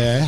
Hè. 0.00 0.24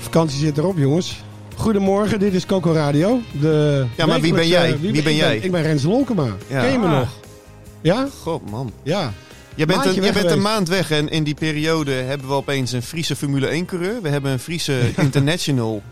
Vakantie 0.00 0.38
zit 0.38 0.58
erop, 0.58 0.78
jongens. 0.78 1.16
Goedemorgen, 1.56 2.18
dit 2.18 2.34
is 2.34 2.46
Coco 2.46 2.72
Radio. 2.72 3.20
De 3.40 3.86
Ja, 3.96 4.06
maar 4.06 4.20
wie 4.20 4.34
ben 4.34 4.48
jij? 4.48 4.78
Wie 4.78 5.02
ben 5.02 5.12
ik 5.12 5.18
jij? 5.18 5.36
ik 5.36 5.50
ben 5.50 5.62
Rens 5.62 5.82
Lolkema. 5.82 6.26
Ja. 6.46 6.60
Ken 6.60 6.72
je 6.72 6.78
me 6.78 6.86
Ah. 6.86 6.98
nog? 6.98 7.08
Ja? 7.80 8.08
God, 8.22 8.50
man. 8.50 8.72
Ja. 8.82 9.12
Jij 9.54 9.66
bent, 9.66 9.84
een, 9.84 9.94
jij 9.94 10.12
bent 10.12 10.30
een 10.30 10.42
maand 10.42 10.68
weg 10.68 10.90
en 10.90 11.08
in 11.08 11.24
die 11.24 11.34
periode 11.34 11.92
hebben 11.92 12.28
we 12.28 12.32
opeens 12.34 12.72
een 12.72 12.82
Friese 12.82 13.16
Formule 13.16 13.62
1-coureur. 13.62 14.02
We 14.02 14.08
hebben 14.08 14.32
een 14.32 14.38
Friese 14.38 14.80
international 14.96 15.82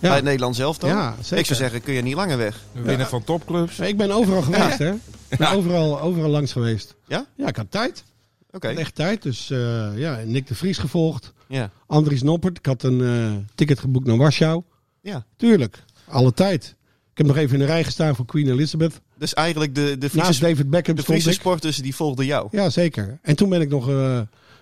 bij 0.00 0.10
het 0.14 0.24
Nederlands 0.24 0.58
elftal. 0.58 0.88
Ja, 0.88 1.14
zeker. 1.20 1.38
Ik 1.38 1.44
zou 1.46 1.58
zeggen, 1.58 1.82
kun 1.82 1.94
je 1.94 2.02
niet 2.02 2.14
langer 2.14 2.38
weg. 2.38 2.56
We 2.72 2.82
winnen 2.82 3.06
van 3.06 3.24
topclubs. 3.24 3.78
Ik 3.78 3.96
ben 3.96 4.10
overal 4.10 4.42
geweest, 4.42 4.78
hè? 4.78 4.90
Ik 5.28 5.38
ben 5.38 5.50
overal, 5.50 6.00
overal 6.00 6.30
langs 6.30 6.52
geweest. 6.52 6.94
Ja? 7.06 7.26
Ja, 7.36 7.46
ik 7.48 7.56
had 7.56 7.66
tijd. 7.70 8.04
Had 8.50 8.64
echt 8.64 8.94
tijd. 8.94 9.22
Dus 9.22 9.50
eh, 9.50 9.90
ja, 9.96 10.22
Nick 10.24 10.46
de 10.46 10.54
Vries 10.54 10.78
gevolgd. 10.78 11.32
Ja. 11.46 11.70
Andries 11.86 12.22
Noppert. 12.22 12.58
Ik 12.58 12.66
had 12.66 12.82
een 12.82 13.00
eh, 13.00 13.32
ticket 13.54 13.78
geboekt 13.78 14.06
naar 14.06 14.16
Warschau. 14.16 14.62
ja. 15.00 15.26
Tuurlijk. 15.36 15.84
Alle 16.08 16.32
tijd. 16.32 16.76
Ik 17.12 17.26
heb 17.26 17.26
nog 17.26 17.36
even 17.36 17.54
in 17.54 17.66
de 17.66 17.72
rij 17.72 17.84
gestaan 17.84 18.16
voor 18.16 18.24
Queen 18.24 18.48
Elizabeth. 18.48 19.00
Dus 19.16 19.34
eigenlijk 19.34 19.74
de, 19.74 19.98
de 19.98 20.08
Naast 20.12 20.24
Friese, 20.24 20.40
David 20.40 20.70
Beckham 20.70 20.96
de 20.96 21.02
Friese 21.02 21.32
sporters 21.32 21.76
die 21.76 21.94
volgden 21.94 22.26
jou. 22.26 22.48
Ja, 22.50 22.70
zeker. 22.70 23.18
En 23.22 23.36
toen 23.36 23.48
ben 23.48 23.60
ik 23.60 23.68
nog, 23.68 23.88
eh, 23.88 24.16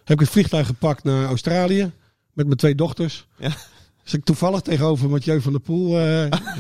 heb 0.05 0.11
ik 0.11 0.21
het 0.21 0.29
vliegtuig 0.29 0.67
gepakt 0.67 1.05
naar 1.05 1.27
Australië 1.27 1.93
met 2.33 2.47
mijn 2.47 2.59
twee 2.59 2.75
dochters. 2.75 3.27
Ja. 3.37 3.51
Dus 4.03 4.15
ik 4.15 4.25
toevallig 4.25 4.61
tegenover 4.61 5.09
Mathieu 5.09 5.41
van 5.41 5.53
der 5.53 5.61
Poel 5.61 6.01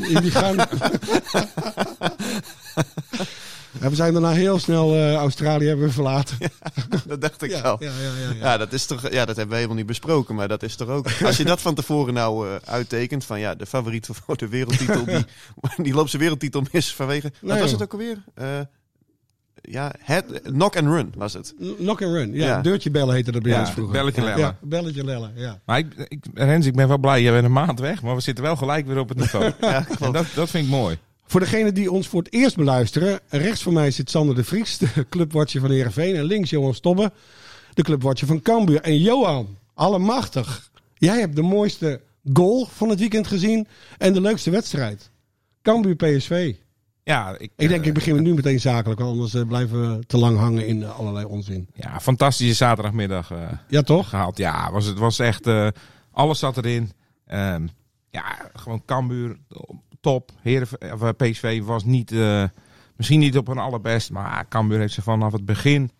in 0.08 0.20
die 0.20 0.30
gang. 0.30 0.62
en 3.80 3.90
we 3.90 3.94
zijn 3.96 4.12
daarna 4.12 4.30
heel 4.30 4.58
snel 4.58 4.94
eh, 4.94 5.14
Australië 5.14 5.66
hebben 5.66 5.86
we 5.86 5.92
verlaten. 5.92 6.36
Dat 7.06 7.20
dacht 7.20 7.42
ik 7.42 7.50
Ja, 7.50 7.62
wel. 7.62 7.76
ja, 7.80 7.90
ja, 7.90 8.20
ja, 8.28 8.28
ja. 8.34 8.34
Ja, 8.40 8.56
dat 8.56 8.72
is 8.72 8.86
toch, 8.86 9.02
ja, 9.10 9.24
dat 9.24 9.26
hebben 9.36 9.48
we 9.48 9.54
helemaal 9.54 9.76
niet 9.76 9.86
besproken, 9.86 10.34
maar 10.34 10.48
dat 10.48 10.62
is 10.62 10.76
toch 10.76 10.88
ook. 10.88 11.06
Als 11.24 11.36
je 11.36 11.44
dat 11.44 11.60
van 11.60 11.74
tevoren 11.74 12.14
nou 12.14 12.48
eh, 12.48 12.54
uittekent, 12.64 13.24
van 13.24 13.40
ja, 13.40 13.54
de 13.54 13.66
favoriet 13.66 14.08
voor 14.24 14.36
de 14.36 14.48
wereldtitel, 14.48 15.04
die, 15.04 15.24
die 15.84 15.94
loopt 15.94 16.10
zijn 16.10 16.22
wereldtitel 16.22 16.62
mis 16.72 16.94
vanwege. 16.94 17.32
Wat 17.40 17.50
Nee, 17.52 17.60
was 17.60 17.70
joh. 17.70 17.80
het 17.80 17.82
ook 17.82 17.92
alweer? 17.92 18.22
Eh, 18.34 18.46
ja, 19.62 19.92
het, 19.98 20.40
knock 20.42 20.76
and 20.76 20.86
run 20.86 21.12
was 21.16 21.32
het. 21.32 21.54
Knock 21.78 22.02
and 22.02 22.12
run. 22.12 22.32
Ja, 22.34 22.46
Ja. 22.46 22.60
deurtje 22.60 22.90
bellen 22.90 23.14
heette 23.14 23.32
dat 23.32 23.42
bij 23.42 23.52
Ja, 23.52 23.60
ons 23.60 23.70
vroeger. 23.70 23.92
belletje 23.92 24.22
lellen. 24.22 24.38
Ja, 24.38 24.56
belletje 24.60 25.04
lellen. 25.04 25.32
Ja. 25.34 25.58
Maar 25.66 25.78
ik, 25.78 25.94
ik, 26.08 26.24
Rens, 26.34 26.66
ik 26.66 26.74
ben 26.74 26.88
wel 26.88 26.98
blij. 26.98 27.22
Jij 27.22 27.32
bent 27.32 27.44
een 27.44 27.52
maand 27.52 27.80
weg, 27.80 28.02
maar 28.02 28.14
we 28.14 28.20
zitten 28.20 28.44
wel 28.44 28.56
gelijk 28.56 28.86
weer 28.86 28.98
op 28.98 29.08
het 29.08 29.18
niveau. 29.18 29.52
Ja, 29.60 29.86
dat, 29.98 30.26
dat 30.34 30.50
vind 30.50 30.64
ik 30.64 30.70
mooi. 30.70 30.98
Voor 31.26 31.40
degenen 31.40 31.74
die 31.74 31.90
ons 31.92 32.08
voor 32.08 32.22
het 32.22 32.32
eerst 32.32 32.56
beluisteren. 32.56 33.20
Rechts 33.28 33.62
van 33.62 33.72
mij 33.72 33.90
zit 33.90 34.10
Sander 34.10 34.34
de 34.34 34.44
Vries, 34.44 34.78
de 34.78 35.06
clubwatcher 35.08 35.60
van 35.60 35.70
Heerenveen. 35.70 36.16
En 36.16 36.24
links 36.24 36.50
Johan 36.50 36.74
Stobbe, 36.74 37.12
de 37.74 37.82
clubwatcher 37.82 38.26
van 38.26 38.42
Cambuur. 38.42 38.80
En 38.80 38.98
Johan, 38.98 39.56
allemachtig. 39.74 40.70
Jij 40.94 41.18
hebt 41.18 41.36
de 41.36 41.42
mooiste 41.42 42.00
goal 42.32 42.66
van 42.70 42.88
het 42.88 42.98
weekend 42.98 43.26
gezien. 43.26 43.66
En 43.98 44.12
de 44.12 44.20
leukste 44.20 44.50
wedstrijd. 44.50 45.10
Cambuur 45.62 45.94
PSV. 45.94 46.54
Ja, 47.04 47.38
ik, 47.38 47.50
Ik 47.56 47.68
denk, 47.68 47.80
eh, 47.80 47.86
ik 47.86 47.94
begin 47.94 48.22
nu 48.22 48.34
meteen 48.34 48.60
zakelijk. 48.60 49.00
want 49.00 49.12
Anders 49.12 49.34
eh, 49.34 49.46
blijven 49.46 49.96
we 49.98 50.06
te 50.06 50.16
lang 50.18 50.38
hangen 50.38 50.66
in 50.66 50.82
eh, 50.82 50.98
allerlei 50.98 51.24
onzin. 51.24 51.68
Ja, 51.74 52.00
fantastische 52.00 52.54
zaterdagmiddag 52.54 53.32
Ja, 53.68 53.82
toch? 53.82 54.08
gehaald. 54.08 54.38
Ja, 54.38 54.70
was, 54.72 54.86
het 54.86 54.98
was 54.98 55.18
echt... 55.18 55.48
alles 56.12 56.38
zat 56.38 56.56
erin. 56.56 56.92
Ehm, 57.26 57.66
ja, 58.10 58.50
gewoon 58.54 58.82
Cambuur, 58.84 59.36
top. 60.12 60.30
Of, 60.44 60.72
eh, 60.72 61.08
PSV 61.16 61.62
was 61.62 61.84
niet... 61.84 62.12
eh, 62.12 62.44
misschien 62.96 63.18
niet 63.20 63.36
op 63.38 63.46
hun 63.46 63.58
allerbest, 63.58 64.10
maar 64.10 64.48
Cambuur 64.48 64.78
heeft 64.78 64.94
ze 64.94 65.02
vanaf 65.02 65.32
het 65.32 65.44
begin 65.44 65.90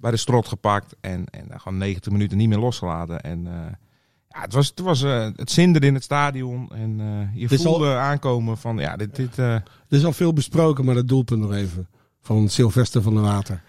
bij 0.00 0.10
de 0.10 0.16
strot 0.16 0.48
gepakt. 0.48 0.96
En, 1.00 1.24
en 1.30 1.60
gewoon 1.60 1.78
90 1.78 2.12
minuten 2.12 2.36
niet 2.38 2.48
meer 2.48 2.58
losgelaten. 2.58 3.20
En... 3.20 3.46
eh, 3.46 3.72
ja, 4.28 4.40
het 4.42 4.52
was, 4.52 4.66
het, 4.68 4.80
was 4.80 5.02
eh, 5.02 5.28
het 5.36 5.50
zinder 5.50 5.84
in 5.84 5.94
het 5.94 6.02
stadion. 6.02 6.68
En 6.74 7.00
eh, 7.00 7.40
je 7.40 7.48
al- 7.48 7.56
voelde 7.56 7.94
aankomen 7.94 8.58
van, 8.58 8.78
ja, 8.78 8.96
dit, 8.96 9.16
dit, 9.16 9.38
eh, 9.38 9.54
Er 9.54 9.62
is 9.88 10.04
al 10.04 10.12
veel 10.12 10.32
besproken, 10.32 10.84
maar 10.84 10.94
dat 10.94 11.08
doelpunt 11.08 11.40
nog 11.40 11.52
even. 11.52 11.88
Van 12.22 12.48
Sylvester 12.48 13.02
van 13.02 13.14
der 13.14 13.22
Water. 13.22 13.62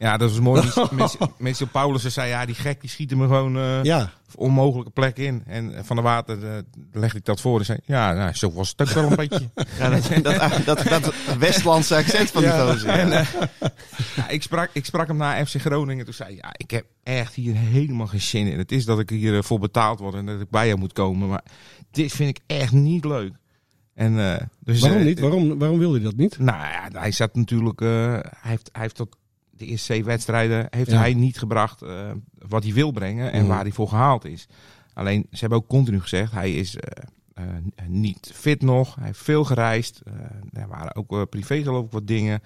Ja, 0.00 0.16
dat 0.16 0.30
was 0.30 0.40
mooi. 0.40 0.62
Mensen- 1.38 1.68
Paulussen 1.70 2.12
zei, 2.12 2.28
ja, 2.28 2.46
die 2.46 2.54
gek 2.54 2.80
die 2.80 2.90
schiet 2.90 3.10
hem 3.10 3.20
er 3.22 3.28
gewoon 3.28 3.84
Ja, 3.84 4.10
onmogelijke 4.34 4.90
plek 4.90 5.16
in. 5.16 5.42
En 5.46 5.84
Van 5.84 5.96
der 5.96 6.04
Water 6.04 6.44
eh, 6.44 6.58
legde 6.92 7.18
ik 7.18 7.24
dat 7.24 7.40
voor 7.40 7.58
en 7.58 7.64
zei, 7.64 7.78
ja, 7.84 8.12
nou, 8.12 8.34
zo 8.34 8.52
was 8.52 8.74
het 8.76 8.80
ook 8.88 8.88
wel 8.94 9.10
een 9.10 9.16
beetje. 9.28 9.48
Ja, 9.78 9.90
dat, 9.90 10.08
dat, 10.22 10.64
dat, 10.64 10.82
dat 10.88 11.14
Westlandse 11.38 11.96
accent 11.96 12.30
van 12.30 12.42
die 12.42 12.50
Ja. 12.50 12.70
gozer. 12.72 12.88
En, 12.88 13.12
eh, 13.12 13.26
ja, 14.16 14.28
ik, 14.28 14.42
sprak, 14.42 14.70
ik 14.72 14.84
sprak 14.84 15.06
hem 15.06 15.16
na 15.16 15.46
FC 15.46 15.60
Groningen. 15.60 16.04
Toen 16.04 16.14
zei 16.14 16.36
ja, 16.36 16.50
ik 16.56 16.70
heb 16.70 16.84
echt 17.02 17.34
hier 17.34 17.54
helemaal 17.56 18.06
geen 18.06 18.20
zin 18.20 18.46
in. 18.46 18.58
Het 18.58 18.72
is 18.72 18.84
dat 18.84 18.98
ik 18.98 19.10
hier 19.10 19.44
voor 19.44 19.58
betaald 19.58 19.98
word 19.98 20.14
en 20.14 20.26
dat 20.26 20.40
ik 20.40 20.50
bij 20.50 20.66
jou 20.66 20.78
moet 20.78 20.92
komen. 20.92 21.28
Maar 21.28 21.44
dit 21.90 22.12
vind 22.12 22.28
ik 22.38 22.40
echt 22.46 22.72
niet 22.72 23.04
leuk. 23.04 23.32
En, 23.94 24.48
dus, 24.60 24.80
waarom 24.80 25.04
niet? 25.04 25.20
Waarom, 25.20 25.58
waarom 25.58 25.78
wil 25.78 25.94
je 25.94 26.00
dat 26.02 26.16
niet? 26.16 26.38
Nou 26.38 26.58
ja, 26.58 26.88
hij 27.00 27.12
zat 27.12 27.34
natuurlijk. 27.34 27.80
hij, 27.80 28.22
heeft, 28.40 28.68
hij 28.72 28.82
heeft 28.82 28.98
de 29.60 29.66
eerste 29.66 29.92
zeven 29.92 30.06
wedstrijden 30.06 30.66
heeft 30.70 30.90
Ja. 30.90 30.98
hij 30.98 31.14
niet 31.14 31.38
gebracht 31.38 31.82
eh, 31.82 32.10
wat 32.48 32.62
hij 32.62 32.72
wil 32.72 32.90
brengen 32.90 33.32
en 33.32 33.40
Mhm. 33.40 33.48
waar 33.50 33.62
hij 33.62 33.72
voor 33.72 33.88
gehaald 33.88 34.24
is. 34.24 34.46
Alleen 34.92 35.26
ze 35.30 35.38
hebben 35.40 35.58
ook 35.58 35.66
continu 35.66 36.00
gezegd, 36.00 36.32
hij 36.32 36.52
is 36.54 36.76
eh, 36.76 37.02
eh, 37.34 37.44
niet 37.86 38.30
fit 38.34 38.62
nog. 38.62 38.94
Hij 38.94 39.04
heeft 39.06 39.22
veel 39.22 39.44
gereisd. 39.44 40.00
Er 40.52 40.68
waren 40.68 40.94
ook 40.96 41.30
privé 41.30 41.62
geloof 41.62 41.84
ik 41.84 41.92
wat 41.92 42.06
dingen. 42.06 42.42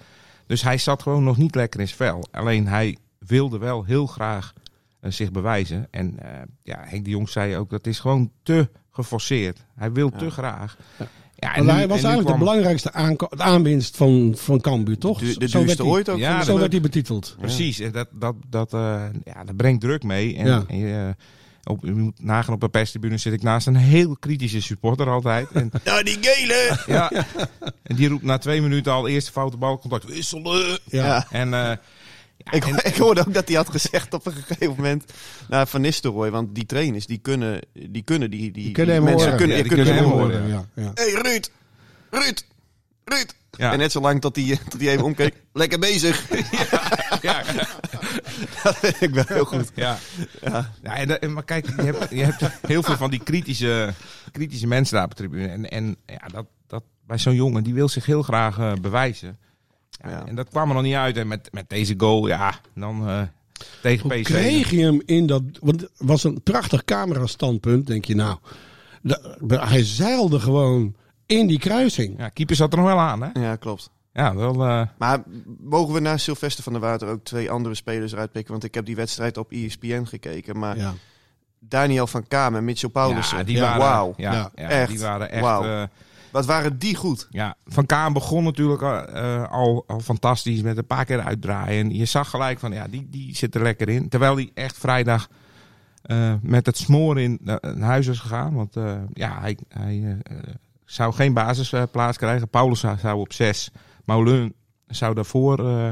Dus 0.47 0.61
hij 0.61 0.77
zat 0.77 1.01
gewoon 1.01 1.23
nog 1.23 1.37
niet 1.37 1.55
lekker 1.55 1.79
in 1.79 1.87
zijn 1.87 1.97
vel. 1.99 2.23
Alleen 2.31 2.67
hij 2.67 2.97
wilde 3.19 3.57
wel 3.57 3.83
heel 3.83 4.05
graag 4.07 4.53
zich 5.01 5.31
bewijzen. 5.31 5.87
En 5.91 6.17
ja, 6.63 6.79
Henk 6.85 7.03
de 7.03 7.09
Jong 7.09 7.29
zei 7.29 7.55
ook, 7.57 7.69
dat 7.69 7.87
is 7.87 7.99
gewoon 7.99 8.31
te 8.43 8.69
geforceerd. 8.91 9.65
Hij 9.75 9.91
wil 9.91 10.09
te 10.09 10.29
graag. 10.31 10.77
Ja, 10.99 11.07
Want 11.55 11.69
hij 11.69 11.87
was 11.87 12.03
eigenlijk 12.03 12.33
de 12.33 12.43
belangrijkste 12.43 12.93
aanko- 12.93 13.27
aanwinst 13.37 13.97
van, 13.97 14.33
van 14.37 14.61
Cambuur, 14.61 14.97
toch? 14.97 15.19
De, 15.19 15.25
de 15.25 15.31
Zo 15.31 15.37
werd 15.39 15.51
duurste 15.51 15.81
hij- 15.83 15.91
ooit 15.91 16.09
ook. 16.09 16.17
Ja, 16.19 16.43
Zo 16.43 16.57
werd 16.59 16.71
hij 16.71 16.81
betiteld. 16.81 17.35
Precies, 17.39 17.79
en 17.79 17.91
dat, 17.91 18.07
dat, 18.11 18.35
dat, 18.49 18.73
eh, 18.73 19.01
ja, 19.23 19.43
dat 19.43 19.55
brengt 19.55 19.81
druk 19.81 20.03
mee. 20.03 20.35
En, 20.35 20.45
Ja. 20.47 20.63
en 20.67 20.77
je, 20.77 21.15
op, 21.63 21.83
je 21.83 21.91
moet 21.91 22.23
nagaan 22.23 22.53
op 22.53 22.61
de 22.61 22.69
perstribune 22.69 23.17
zit 23.17 23.33
ik 23.33 23.43
naast 23.43 23.67
een 23.67 23.75
heel 23.75 24.15
kritische 24.19 24.61
supporter 24.61 25.09
altijd. 25.09 25.47
En, 25.53 25.71
Ja, 25.83 26.03
die 26.03 26.17
gele! 26.21 26.79
ja, 26.87 27.11
en 27.83 27.95
die 27.95 28.09
roept 28.09 28.23
na 28.23 28.37
twee 28.37 28.61
minuten 28.61 28.91
al 28.91 29.07
eerste 29.07 29.31
foute 29.31 29.57
balcontact. 29.57 30.05
Wisselen! 30.05 30.79
Ja. 30.83 31.05
Ja. 31.05 31.25
En 31.31 31.53
eh, 31.53 31.71
ja, 32.45 32.51
Ik, 32.51 32.65
en- 32.65 32.85
ik 32.91 32.95
hoorde 32.95 33.21
ook 33.27 33.33
dat 33.33 33.47
hij 33.47 33.57
had 33.57 33.69
gezegd 33.69 34.13
op 34.13 34.25
een 34.25 34.33
gegeven 34.33 34.75
moment 34.75 35.11
naar 35.49 35.67
Van 35.67 35.81
Nistelrooy. 35.81 36.31
Want 36.31 36.55
die 36.55 36.65
trainers, 36.65 37.05
die 37.05 37.17
kunnen 37.17 37.59
die, 37.73 38.01
kunnen, 38.03 38.31
die, 38.31 38.39
die, 38.41 38.51
Die 38.63 38.71
kunnen 38.71 38.95
hem 38.95 39.03
mensen 39.03 39.21
horen. 39.23 39.37
kunnen, 39.37 39.57
Ja, 39.57 39.63
die 39.63 39.71
kunnen 39.71 39.85
kunnen 39.93 40.03
hem 40.09 40.11
hem 40.19 40.21
horen. 40.21 40.41
horen, 40.41 40.65
Ja, 40.75 40.83
ja. 40.83 40.91
Hé 40.93 41.11
hey, 41.11 41.21
Ruud! 41.21 41.51
Ruud! 42.09 42.45
Ruud! 43.05 43.35
Ja. 43.57 43.71
En 43.71 43.77
net 43.77 43.91
zo 43.91 44.01
lang 44.01 44.21
tot 44.21 44.35
hij, 44.35 44.59
tot 44.69 44.81
hij 44.81 44.89
even 44.91 45.03
omkeek. 45.03 45.33
Lekker 45.53 45.79
bezig! 45.79 46.25
ja, 47.21 47.43
dat 48.63 48.77
vind 48.77 49.01
ik 49.01 49.09
wel 49.13 49.23
heel 49.27 49.45
goed. 49.45 49.71
ja. 49.75 49.97
ja. 50.41 50.73
en 50.83 51.21
en 51.21 51.33
maar 51.33 51.43
kijk, 51.43 51.65
je 51.75 51.81
hebt, 51.81 52.09
je 52.09 52.23
hebt 52.23 52.43
heel 52.67 52.83
veel 52.83 52.97
van 52.97 53.09
die 53.11 53.23
kritische, 53.23 53.93
kritische 54.31 54.67
mensen 54.67 54.95
daar 54.95 55.03
op 55.03 55.09
de 55.09 55.15
tribune. 55.15 55.47
En, 55.47 55.69
en 55.69 55.95
ja, 56.05 56.27
dat, 56.31 56.45
dat, 56.67 56.83
bij 57.07 57.17
zo'n 57.17 57.35
jongen, 57.35 57.63
die 57.63 57.73
wil 57.73 57.89
zich 57.89 58.05
heel 58.05 58.21
graag 58.21 58.57
eh, 58.57 58.73
bewijzen. 58.81 59.37
Ja, 60.03 60.09
Ja. 60.09 60.25
En 60.25 60.35
dat 60.35 60.49
kwam 60.49 60.67
er 60.69 60.73
nog 60.75 60.83
niet 60.83 60.95
uit. 60.95 61.17
En 61.17 61.27
met, 61.27 61.49
met 61.51 61.69
deze 61.69 61.93
goal, 61.97 62.27
ja, 62.27 62.53
dan, 62.75 63.07
eh, 63.09 63.21
tegen 63.81 64.09
Hoe 64.11 64.21
PSV. 64.21 64.31
kreeg 64.33 64.69
je 64.69 64.81
hem 64.83 65.01
in 65.05 65.25
dat... 65.27 65.41
Want 65.61 65.81
het 65.81 65.91
was 65.97 66.23
een 66.23 66.41
prachtig 66.43 66.83
camerastandpunt. 66.85 67.87
Denk 67.87 68.05
je 68.05 68.15
nou... 68.15 68.37
hij 69.47 69.83
zeilde 69.83 70.39
gewoon 70.39 70.95
in 71.25 71.47
die 71.47 71.59
kruising. 71.59 72.17
Ja, 72.17 72.29
keeper 72.29 72.55
zat 72.55 72.71
er 72.73 72.77
nog 72.79 72.87
wel 72.87 72.99
aan, 72.99 73.21
hè? 73.21 73.39
Ja, 73.41 73.55
klopt. 73.55 73.89
Ja, 74.13 74.35
wel... 74.35 74.65
eh, 74.65 74.81
Maar 74.97 75.23
mogen 75.59 75.93
we 75.93 75.99
na 75.99 76.17
Sylvester 76.17 76.63
van 76.63 76.73
der 76.73 76.81
Water 76.81 77.07
ook 77.07 77.23
twee 77.23 77.51
andere 77.51 77.75
spelers 77.75 78.11
eruit 78.11 78.31
pikken? 78.31 78.51
Want 78.51 78.63
ik 78.63 78.73
heb 78.73 78.85
die 78.85 78.95
wedstrijd 78.95 79.37
op 79.37 79.51
ESPN 79.51 80.03
gekeken. 80.05 80.59
Maar 80.59 80.77
Ja. 80.77 80.93
Daniel 81.59 82.07
van 82.07 82.27
Kamer, 82.27 82.63
Mitchell 82.63 82.89
Paulussen. 82.89 83.37
ja, 83.37 83.43
die 83.43 83.59
waren, 83.59 83.79
wauw. 83.79 84.13
Ja, 84.17 84.31
Ja, 84.33 84.51
ja, 84.55 84.67
echt. 84.69 84.89
die 84.89 84.99
waren 84.99 85.31
echt... 85.31 85.43
Eh, 85.45 85.83
Wat 86.35 86.45
waren 86.45 86.77
die 86.79 86.95
goed? 86.95 87.27
Ja, 87.29 87.55
Van 87.65 87.85
Kaan 87.85 88.13
begon 88.13 88.43
natuurlijk 88.43 88.81
eh, 88.81 89.51
al, 89.51 89.83
al 89.87 89.99
fantastisch 89.99 90.61
met 90.61 90.77
een 90.77 90.85
paar 90.87 91.05
keer 91.05 91.21
uitdraaien. 91.21 91.93
Je 91.95 92.05
zag 92.05 92.29
gelijk 92.29 92.59
van, 92.59 92.71
ja, 92.71 92.87
die, 92.87 93.07
die 93.09 93.35
zit 93.35 93.55
er 93.55 93.61
lekker 93.61 93.89
in. 93.89 94.09
Terwijl 94.09 94.35
hij 94.35 94.51
echt 94.53 94.77
vrijdag 94.77 95.29
eh, 96.01 96.33
met 96.41 96.65
het 96.65 96.77
smoor 96.77 97.19
in 97.19 97.37
na- 97.41 97.59
naar 97.61 97.89
huis 97.89 98.07
was 98.07 98.19
gegaan. 98.19 98.53
Want 98.53 98.75
eh, 98.75 98.95
ja, 99.13 99.39
hij, 99.39 99.57
hij 99.67 100.17
eh, 100.23 100.35
zou 100.85 101.13
geen 101.13 101.33
basisplaats 101.33 102.17
krijgen. 102.17 102.49
Paulus 102.49 102.79
zou, 102.79 103.13
op 103.19 103.33
zes. 103.33 103.71
Maulun 104.05 104.53
zou 104.87 105.13
daarvoor... 105.15 105.67
eh, 105.69 105.89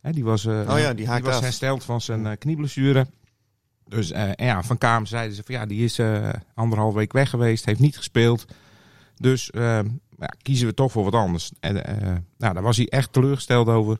hè, 0.00 0.12
die 0.12 0.24
was, 0.24 0.44
eh, 0.46 0.60
Oh 0.70 0.78
ja, 0.78 0.94
die 0.94 1.06
haakt 1.08 1.24
was 1.24 1.40
hersteld 1.40 1.84
van 1.84 2.00
zijn 2.00 2.26
eh, 2.26 2.36
knieblessure. 2.38 3.06
Dus 3.88 4.10
eh, 4.10 4.22
en 4.28 4.44
ja, 4.46 4.62
Van 4.62 4.78
Kaam 4.78 5.06
zeiden 5.06 5.36
ze 5.36 5.42
van 5.46 5.54
ja, 5.54 5.66
die 5.66 5.84
is 5.84 5.98
eh, 5.98 6.28
anderhalf 6.54 6.94
week 6.94 7.12
weg 7.12 7.30
geweest, 7.30 7.64
heeft 7.64 7.80
niet 7.80 7.96
gespeeld. 7.96 8.46
Dus 9.20 9.50
eh, 9.50 9.78
ja, 10.18 10.26
kiezen 10.42 10.66
we 10.66 10.74
toch 10.74 10.92
voor 10.92 11.04
wat 11.04 11.14
anders. 11.14 11.52
En 11.60 11.84
eh, 11.86 12.16
nou, 12.38 12.54
daar 12.54 12.62
was 12.62 12.76
hij 12.76 12.88
echt 12.88 13.12
teleurgesteld 13.12 13.68
over. 13.68 13.98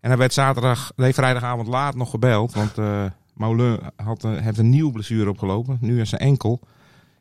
En 0.00 0.08
hij 0.10 0.18
werd 0.18 0.32
zaterdag, 0.32 0.92
nee, 0.96 1.14
vrijdagavond 1.14 1.68
laat 1.68 1.94
nog 1.94 2.10
gebeld. 2.10 2.54
Want 2.54 2.78
eh 2.78 3.04
Moulin 3.34 3.78
had, 3.96 4.22
een- 4.22 4.42
heeft 4.42 4.58
een 4.58 4.70
nieuwe 4.70 4.92
blessure 4.92 5.30
opgelopen. 5.30 5.78
Nu 5.80 6.00
is 6.00 6.08
zijn 6.08 6.20
enkel. 6.20 6.60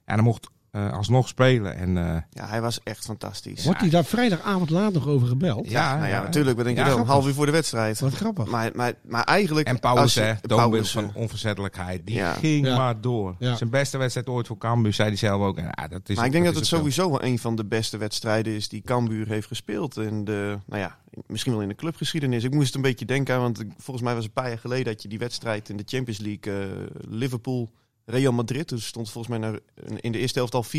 En 0.05 0.13
hij 0.15 0.23
mocht 0.23 0.49
eh, 0.73 0.91
alsnog 0.93 1.27
spelen. 1.27 1.75
En 1.75 1.97
eh, 1.97 2.21
Ja, 2.29 2.47
hij 2.47 2.61
was 2.61 2.79
echt 2.83 3.05
fantastisch. 3.05 3.63
Wordt 3.65 3.79
hij 3.79 3.89
daar 3.89 4.05
vrijdagavond 4.05 4.69
laat 4.69 4.93
nog 4.93 5.07
over 5.07 5.27
gebeld? 5.27 5.69
ja, 5.69 5.97
nou 5.97 6.07
ja, 6.09 6.21
natuurlijk. 6.21 6.55
Wat 6.55 6.65
denk 6.65 6.77
je 6.77 6.83
Ja, 6.83 6.95
wel? 6.95 7.05
Half 7.05 7.27
uur 7.27 7.33
voor 7.33 7.45
de 7.45 7.51
wedstrijd. 7.51 7.99
Wat 7.99 8.13
grappig. 8.13 8.45
Maar, 8.47 8.71
maar, 8.75 8.93
maar 9.07 9.23
eigenlijk... 9.23 9.67
En 9.67 9.79
Paulus, 9.79 10.15
hè, 10.15 10.41
toonbeeld 10.41 10.89
van 10.89 11.03
eh, 11.03 11.15
onverzettelijkheid. 11.15 12.05
Die 12.05 12.15
Ja. 12.15 12.33
ging 12.33 12.65
Ja. 12.65 12.77
maar 12.77 13.01
door. 13.01 13.35
Ja. 13.39 13.55
Zijn 13.55 13.69
beste 13.69 13.97
wedstrijd 13.97 14.27
ooit 14.27 14.47
voor 14.47 14.57
Cambuur, 14.57 14.93
zei 14.93 15.07
hij 15.07 15.17
zelf 15.17 15.41
ook. 15.41 15.57
En, 15.57 15.63
ja, 15.71 15.87
dat 15.87 16.09
is, 16.09 16.15
Maar 16.15 16.25
ik 16.25 16.31
denk 16.31 16.45
dat, 16.45 16.55
het 16.55 16.65
sowieso 16.65 17.09
wel 17.09 17.23
een 17.23 17.39
van 17.39 17.55
de 17.55 17.65
beste 17.65 17.97
wedstrijden 17.97 18.53
is 18.53 18.69
die 18.69 18.81
Cambuur 18.81 19.27
heeft 19.27 19.47
gespeeld. 19.47 19.97
In 19.97 20.23
de, 20.25 20.57
nou 20.65 20.81
ja, 20.81 20.97
misschien 21.27 21.51
wel 21.53 21.61
in 21.61 21.67
de 21.67 21.75
clubgeschiedenis. 21.75 22.43
Ik 22.43 22.53
moest 22.53 22.65
het 22.65 22.75
een 22.75 22.81
beetje 22.81 23.05
denken 23.05 23.35
aan, 23.35 23.41
want 23.41 23.63
volgens 23.77 24.05
mij 24.05 24.15
was 24.15 24.23
het 24.25 24.35
een 24.35 24.41
paar 24.41 24.51
jaar 24.51 24.59
geleden 24.61 24.85
dat 24.85 25.01
je 25.01 25.07
die 25.07 25.19
wedstrijd 25.19 25.69
in 25.69 25.77
de 25.77 25.83
Champions 25.85 26.19
League 26.19 26.87
Liverpool 27.09 27.69
Real 28.05 28.31
Madrid. 28.33 28.69
Dus 28.69 28.85
stond 28.85 29.11
volgens 29.11 29.37
mij 29.37 29.49
naar, 29.49 29.59
in 29.99 30.11
de 30.11 30.17
eerste 30.17 30.37
helft 30.39 30.53
al 30.53 30.65
4-0. 30.65 30.69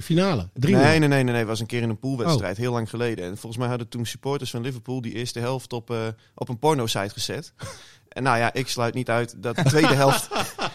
Finale. 0.00 0.48
3 0.54 0.74
Nee, 0.74 0.84
nee, 0.84 0.98
nee, 0.98 1.08
nee, 1.08 1.24
nee. 1.24 1.34
Het 1.34 1.46
was 1.46 1.60
een 1.60 1.66
keer 1.66 1.82
in 1.82 1.88
een 1.88 1.98
poolwedstrijd, 1.98 2.56
heel 2.56 2.72
lang 2.72 2.90
geleden. 2.90 3.24
En 3.24 3.36
volgens 3.36 3.56
mij 3.56 3.68
hadden 3.68 3.88
toen 3.88 4.06
supporters 4.06 4.50
van 4.50 4.62
Liverpool 4.62 5.00
die 5.00 5.12
eerste 5.12 5.38
helft 5.40 5.72
op, 5.72 5.90
eh, 5.90 6.06
op 6.34 6.48
een 6.48 6.58
porno-site 6.58 7.12
gezet. 7.12 7.52
En 8.08 8.22
nou 8.22 8.38
ja, 8.38 8.52
ik 8.52 8.68
sluit 8.68 8.94
niet 8.94 9.10
uit 9.10 9.34
dat 9.42 9.56
de 9.56 9.62
tweede 9.62 9.94
helft 10.04 10.28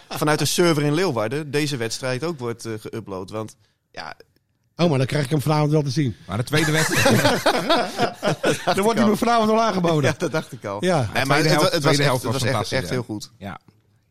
vanuit 0.10 0.40
de 0.40 0.46
server 0.46 0.84
in 0.84 0.94
Leeuwarden 0.94 1.52
deze 1.52 1.78
wedstrijd 1.78 2.24
ook 2.24 2.40
wordt 2.40 2.66
eh 2.66 2.74
geüpload. 2.74 3.32
Want 3.32 3.56
ja, 3.92 4.16
Oh, 4.76 4.90
maar 4.90 4.98
dan 4.98 5.08
krijg 5.08 5.24
ik 5.24 5.30
hem 5.30 5.42
vanavond 5.42 5.72
wel 5.72 5.82
te 5.82 5.90
zien. 5.90 6.16
Maar 6.28 6.38
de 6.38 6.44
tweede 6.44 6.72
wedstrijd... 6.72 7.44
Dan 8.76 8.84
wordt 8.84 9.00
hij 9.00 9.10
me 9.10 9.16
vanavond 9.16 9.50
wel 9.50 9.62
aangeboden. 9.62 10.10
ja, 10.12 10.16
dat 10.18 10.32
dacht 10.32 10.52
ik 10.52 10.66
al. 10.66 10.86
Ja. 10.86 11.10
Nee, 11.14 11.26
maar 11.26 11.38
het, 11.38 11.48
helft- 11.48 11.72
het 11.72 11.72
was, 11.72 11.82
tweede 11.82 11.98
echt, 11.98 12.08
helft 12.08 12.24
het 12.24 12.32
was 12.32 12.52
was 12.52 12.72
echt, 12.72 12.90
heel 12.90 13.04
goed. 13.04 13.32
Ja. 13.38 13.60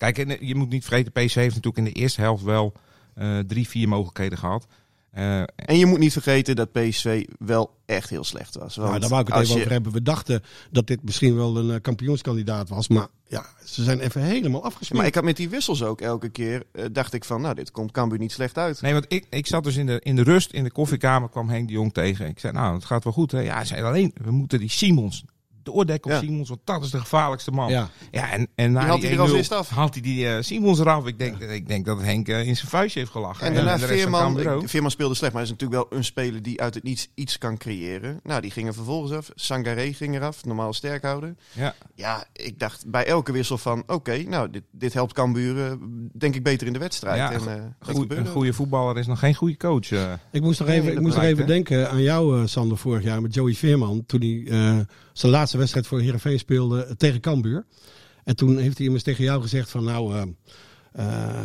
Kijk, 0.00 0.18
en, 0.18 0.30
eh, 0.38 0.48
je 0.48 0.54
moet 0.54 0.68
niet 0.70 0.84
vergeten, 0.84 1.12
PSV 1.12 1.34
heeft 1.34 1.54
natuurlijk 1.54 1.86
in 1.86 1.92
de 1.92 2.00
eerste 2.00 2.20
helft 2.20 2.42
wel 2.42 2.72
eh, 3.14 3.38
drie, 3.38 3.68
vier 3.68 3.88
mogelijkheden 3.88 4.38
gehad. 4.38 4.66
Eh, 5.10 5.38
En 5.40 5.78
je 5.78 5.86
moet 5.86 5.98
niet 5.98 6.12
vergeten 6.12 6.56
dat 6.56 6.72
PSV 6.72 7.24
wel 7.38 7.74
echt 7.86 8.10
heel 8.10 8.24
slecht 8.24 8.54
was. 8.58 8.76
Want 8.76 8.88
Nou, 8.88 9.00
daar 9.00 9.08
wou 9.08 9.20
ik 9.22 9.26
het 9.28 9.36
even 9.36 9.48
je- 9.54 9.60
over 9.60 9.72
hebben. 9.72 9.92
We 9.92 10.02
dachten 10.02 10.42
dat 10.70 10.86
dit 10.86 11.02
misschien 11.02 11.36
wel 11.36 11.56
een 11.56 11.80
kampioenskandidaat 11.80 12.68
was. 12.68 12.88
Maar 12.88 13.06
ja, 13.26 13.46
ze 13.64 13.84
zijn 13.84 14.00
even 14.00 14.22
helemaal 14.22 14.64
afgesmeerd. 14.64 14.92
Maar 14.98 15.06
ik 15.06 15.14
had 15.14 15.24
met 15.24 15.36
die 15.36 15.48
wissels 15.48 15.82
ook 15.82 16.00
elke 16.00 16.28
keer, 16.28 16.62
eh, 16.72 16.84
dacht 16.92 17.12
ik 17.14 17.24
van, 17.24 17.40
nou, 17.40 17.54
dit 17.54 17.70
komt 17.70 17.92
Cambuur 17.92 18.18
niet 18.18 18.32
slecht 18.32 18.58
uit. 18.58 18.80
nee, 18.80 18.92
want 18.92 19.04
ik, 19.08 19.26
ik 19.30 19.46
zat 19.46 19.64
dus 19.64 19.76
in 19.76 19.86
de, 19.86 20.00
in 20.02 20.16
de 20.16 20.22
rust, 20.22 20.52
in 20.52 20.64
de 20.64 20.70
koffiekamer, 20.72 21.28
kwam 21.28 21.48
Henk 21.48 21.66
de 21.66 21.72
Jong 21.72 21.92
tegen. 21.92 22.26
Ik 22.26 22.38
zei, 22.38 22.52
nou, 22.52 22.74
het 22.74 22.84
gaat 22.84 23.04
wel 23.04 23.12
goed. 23.12 23.30
Hè? 23.32 23.40
Ja, 23.40 23.54
hij 23.54 23.64
zei 23.64 23.82
alleen, 23.82 24.12
we 24.22 24.30
moeten 24.30 24.58
die 24.58 24.70
Simons 24.70 25.24
doordekken 25.62 26.10
op 26.10 26.16
Ja. 26.20 26.26
Simons, 26.26 26.48
want 26.48 26.60
dat 26.64 26.82
is 26.84 26.90
de 26.90 26.98
gevaarlijkste 27.00 27.50
man. 27.50 27.70
Ja. 27.70 27.88
Ja, 28.10 28.30
en, 28.32 28.48
en 28.54 28.72
na 28.72 28.78
Die 28.80 28.88
haalt 28.88 29.00
die 29.00 29.08
hij 29.10 29.16
er 29.18 29.22
als 29.22 29.30
1-0 29.32 29.34
eerste 29.36 29.54
af. 29.54 29.68
haalt 29.68 29.92
hij 29.94 30.02
die 30.02 30.28
eh, 30.28 30.42
Simons 30.42 30.78
eraf. 30.78 31.06
Ik 31.06 31.18
denk, 31.18 31.38
ik 31.38 31.68
denk 31.68 31.84
dat 31.86 32.00
Henk 32.02 32.28
eh, 32.28 32.46
in 32.46 32.56
zijn 32.56 32.68
vuistje 32.68 32.98
heeft 32.98 33.12
gelachen. 33.12 33.46
En 33.46 33.54
daarna 33.54 33.76
de 33.76 33.86
Veerman, 33.86 34.68
Veerman 34.68 34.90
speelde 34.90 35.14
slecht, 35.14 35.32
maar 35.32 35.42
hij 35.42 35.50
is 35.52 35.58
natuurlijk 35.58 35.90
wel 35.90 35.98
een 35.98 36.04
speler 36.04 36.42
die 36.42 36.60
uit 36.60 36.74
het 36.74 36.82
niets 36.82 37.08
iets 37.14 37.38
kan 37.38 37.56
creëren. 37.56 38.20
Nou, 38.22 38.40
die 38.40 38.50
gingen 38.50 38.74
vervolgens 38.74 39.12
af. 39.12 39.30
Sangaré 39.34 39.92
ging 39.92 40.14
eraf, 40.14 40.44
normaal 40.44 40.72
sterk 40.72 41.02
houden. 41.02 41.38
Ja. 41.52 41.74
Ja, 41.94 42.24
ik 42.32 42.58
dacht 42.58 42.86
bij 42.90 43.06
elke 43.06 43.32
wissel 43.32 43.58
van, 43.58 43.82
oké, 43.86 44.22
nou, 44.22 44.50
dit, 44.50 44.62
dit 44.72 44.92
helpt 44.92 45.12
Cambuur, 45.12 45.64
eh, 45.66 45.72
denk 46.12 46.34
ik, 46.34 46.42
beter 46.42 46.66
in 46.66 46.72
de 46.72 46.78
wedstrijd. 46.78 47.16
Ja, 47.16 47.32
en, 47.32 47.40
eh, 47.80 47.94
Goeie- 47.94 48.14
een 48.16 48.26
goede 48.26 48.52
voetballer 48.52 48.98
is 48.98 49.06
nog 49.06 49.18
geen 49.18 49.34
goede 49.34 49.56
coach. 49.56 49.90
eh. 49.92 50.12
Ik 50.32 50.42
moest 50.42 50.60
nog 50.60 50.68
even, 50.68 50.92
ik 50.92 51.00
moest 51.00 51.14
nog 51.14 51.24
even 51.24 51.46
denken 51.46 51.90
aan 51.90 52.02
jou, 52.02 52.48
Sander, 52.48 52.76
vorig 52.78 53.02
jaar 53.02 53.22
met 53.22 53.34
Joey 53.34 53.52
Veerman. 53.54 54.04
Toen 54.06 54.20
hij 54.20 54.44
eh, 54.58 54.78
zijn 55.12 55.32
laatste 55.32 55.49
wedstrijd 55.58 55.86
voor 55.86 56.00
Heerenveen 56.00 56.38
speelde 56.38 56.84
eh, 56.84 56.92
tegen 56.92 57.20
Cambuur. 57.20 57.64
En 58.24 58.36
toen 58.36 58.58
heeft 58.58 58.76
hij 58.76 58.86
immers 58.86 59.04
tegen 59.04 59.24
jou 59.24 59.42
gezegd 59.42 59.70
van 59.70 59.84
nou, 59.84 60.14
eh, 60.14 60.22
eh, 60.92 61.40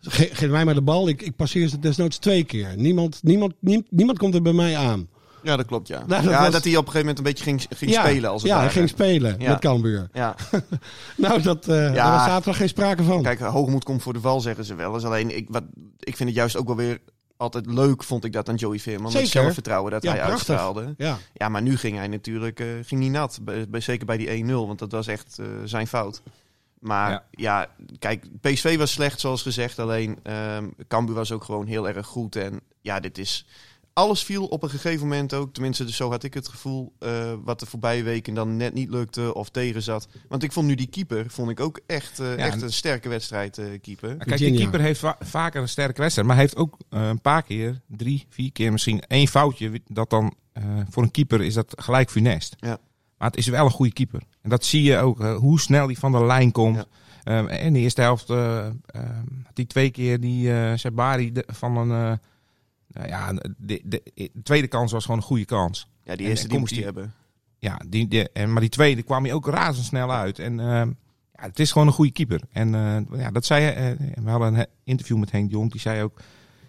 ge- 0.00 0.28
geef 0.32 0.50
mij 0.50 0.64
maar 0.64 0.74
de 0.74 0.82
bal. 0.82 1.08
Ik, 1.08 1.22
ik 1.22 1.36
passeer 1.36 1.68
ze 1.68 1.78
desnoods 1.78 2.18
twee 2.18 2.44
keer. 2.44 2.72
Niemand, 2.76 3.18
niemand, 3.22 3.54
niemand, 3.60 3.90
niemand 3.90 4.18
komt 4.18 4.34
er 4.34 4.42
bij 4.42 4.52
mij 4.52 4.76
aan. 4.76 5.08
Ja, 5.42 5.56
dat 5.56 5.66
klopt, 5.66 5.88
ja. 5.88 5.98
Nou, 6.06 6.22
dat 6.22 6.32
ja, 6.32 6.40
was- 6.42 6.52
dat 6.52 6.64
hij 6.64 6.76
op 6.76 6.86
een 6.86 6.92
gegeven 6.92 6.98
moment 7.00 7.18
een 7.18 7.24
beetje 7.24 7.44
ging, 7.44 7.66
ging 7.76 7.90
ja, 7.90 8.04
spelen 8.06 8.30
als 8.30 8.42
het 8.42 8.50
Ja, 8.50 8.60
hij 8.60 8.70
ging 8.70 8.88
spelen 8.88 9.36
Ja. 9.40 9.50
met 9.50 9.58
Cambuur. 9.60 10.08
Ja, 10.12 10.34
Nou, 11.16 11.42
dat, 11.42 11.68
eh 11.68 11.94
daar 11.94 12.10
was 12.12 12.24
zaterdag 12.24 12.56
geen 12.56 12.68
sprake 12.68 13.02
van. 13.02 13.22
kijk, 13.22 13.40
hoogmoed 13.40 13.84
komt 13.84 14.02
voor 14.02 14.12
de 14.12 14.20
val, 14.20 14.40
zeggen 14.40 14.64
ze 14.64 14.74
wel 14.74 14.94
eens. 14.94 15.04
Alleen, 15.04 15.36
ik, 15.36 15.46
wat, 15.50 15.62
ik 15.98 16.16
vind 16.16 16.28
het 16.28 16.38
juist 16.38 16.56
ook 16.56 16.66
wel 16.66 16.76
weer 16.76 16.98
altijd 17.38 17.66
leuk, 17.66 18.02
vond 18.04 18.24
ik 18.24 18.32
dat 18.32 18.48
aan 18.48 18.54
Joey 18.54 18.78
Veerman. 18.78 19.10
Zeker. 19.10 19.26
Het 19.26 19.32
zelfvertrouwen 19.36 19.90
dat 19.92 20.02
Ja, 20.02 20.10
hij 20.10 20.18
prachtig. 20.18 20.48
uitstraalde. 20.48 20.94
Ja. 20.96 21.18
Ja, 21.34 21.48
maar 21.48 21.62
nu 21.62 21.76
ging 21.76 21.96
hij 21.96 22.08
natuurlijk, 22.08 22.60
eh, 22.60 22.66
ging 22.82 23.00
niet 23.00 23.10
nat. 23.12 23.38
Bij, 23.42 23.68
bij- 23.68 23.80
zeker 23.80 24.06
bij 24.06 24.16
die 24.16 24.28
1-0, 24.44 24.66
want 24.66 24.78
dat 24.78 24.92
was 24.92 25.06
echt 25.06 25.38
eh, 25.38 25.46
zijn 25.64 25.86
fout. 25.86 26.22
Maar 26.80 27.10
Ja. 27.10 27.24
ja. 27.30 27.66
kijk, 27.98 28.24
PSV 28.40 28.76
was 28.78 28.92
slecht 28.92 29.20
zoals 29.20 29.42
gezegd. 29.42 29.78
Alleen 29.78 30.18
ehm 30.22 30.64
Cambuur 30.88 31.14
was 31.14 31.32
ook 31.32 31.44
gewoon 31.44 31.66
heel 31.66 31.88
erg 31.88 32.06
goed. 32.06 32.36
En 32.36 32.60
ja, 32.80 33.00
dit 33.00 33.18
is... 33.18 33.46
Alles 33.98 34.22
viel 34.22 34.44
op 34.46 34.62
een 34.62 34.70
gegeven 34.70 35.06
moment 35.06 35.34
ook. 35.34 35.52
Tenminste, 35.52 35.84
dus 35.84 35.96
zo 35.96 36.10
had 36.10 36.22
ik 36.24 36.34
het 36.34 36.48
gevoel. 36.48 36.92
eh, 36.98 37.32
wat 37.44 37.60
de 37.60 37.66
voorbije 37.66 38.02
weken 38.02 38.34
dan 38.34 38.56
net 38.56 38.74
niet 38.74 38.90
lukte 38.90 39.34
of 39.34 39.48
tegen 39.50 39.82
zat. 39.82 40.08
Want 40.28 40.42
ik 40.42 40.52
vond 40.52 40.66
nu 40.66 40.74
die 40.74 40.86
keeper 40.86 41.24
vond 41.30 41.50
ik 41.50 41.60
ook 41.60 41.80
echt, 41.86 42.18
eh, 42.18 42.38
echt 42.38 42.54
en- 42.54 42.62
een 42.62 42.72
sterke 42.72 43.08
wedstrijd, 43.08 43.58
eh, 43.58 43.64
keeper. 43.82 44.08
Ja, 44.08 44.16
Kijk, 44.16 44.38
die 44.38 44.54
keeper 44.56 44.80
heeft 44.80 45.00
va- 45.00 45.16
vaker 45.20 45.60
een 45.62 45.68
sterke 45.68 46.00
wedstrijd. 46.00 46.26
Maar 46.28 46.36
hij 46.36 46.44
heeft 46.44 46.56
ook 46.58 46.76
een 46.88 47.20
paar 47.20 47.42
keer, 47.42 47.80
drie, 47.86 48.26
vier 48.28 48.52
keer 48.52 48.72
misschien 48.72 49.00
één 49.06 49.28
foutje. 49.28 49.80
Dat 49.86 50.10
dan 50.10 50.34
eh, 50.52 50.64
voor 50.90 51.02
een 51.02 51.10
keeper 51.10 51.42
is 51.42 51.54
dat 51.54 51.72
gelijk 51.76 52.10
funest. 52.10 52.56
Ja. 52.58 52.78
Maar 53.18 53.28
het 53.28 53.36
is 53.36 53.46
wel 53.46 53.64
een 53.64 53.70
goede 53.70 53.92
keeper. 53.92 54.22
En 54.42 54.50
dat 54.50 54.64
zie 54.64 54.82
je 54.82 54.96
ook, 54.98 55.22
hoe 55.22 55.60
snel 55.60 55.86
hij 55.86 55.94
van 55.96 56.12
de 56.12 56.24
lijn 56.24 56.52
komt. 56.52 56.76
Ja. 56.76 56.84
Ehm, 57.38 57.46
en 57.46 57.60
in 57.60 57.72
de 57.72 57.78
eerste 57.78 58.00
helft 58.00 58.30
eh, 58.30 58.66
ehm, 58.66 58.72
had 59.44 59.54
hij 59.56 59.64
twee 59.64 59.90
keer 59.90 60.20
die 60.20 60.52
eh 60.52 60.72
Sabari 60.76 61.32
de- 61.32 61.44
van 61.52 61.76
een... 61.76 62.20
eh, 62.98 63.10
nou 63.10 63.34
ja, 63.34 63.52
de, 63.58 63.80
de, 63.84 64.02
de 64.14 64.30
tweede 64.42 64.68
kans 64.68 64.92
was 64.92 65.04
gewoon 65.04 65.20
een 65.20 65.26
goede 65.26 65.44
kans. 65.44 65.88
Ja, 66.02 66.16
die 66.16 66.26
eerste 66.26 66.44
en 66.44 66.50
die 66.50 66.58
moest 66.58 66.70
hij 66.74 66.82
die- 66.82 66.92
hebben. 66.92 67.14
Ja, 67.58 67.80
die, 67.88 68.08
die, 68.08 68.30
en, 68.32 68.52
maar 68.52 68.60
die 68.60 68.70
tweede 68.70 69.02
kwam 69.02 69.24
hij 69.24 69.32
ook 69.32 69.46
razendsnel 69.46 70.12
uit. 70.12 70.38
En 70.38 70.56
ja, 70.58 71.44
het 71.44 71.58
is 71.58 71.72
gewoon 71.72 71.86
een 71.86 71.92
goede 71.92 72.12
keeper. 72.12 72.40
En 72.50 72.74
eh, 72.74 73.20
ja, 73.20 73.30
dat 73.30 73.44
zei 73.44 73.66
eh, 73.66 74.22
we 74.24 74.30
hadden 74.30 74.54
een 74.54 74.66
interview 74.84 75.16
met 75.18 75.30
Henk 75.30 75.50
de 75.50 75.56
Jong. 75.56 75.70
Die 75.72 75.80
zei 75.80 76.02
ook, 76.02 76.20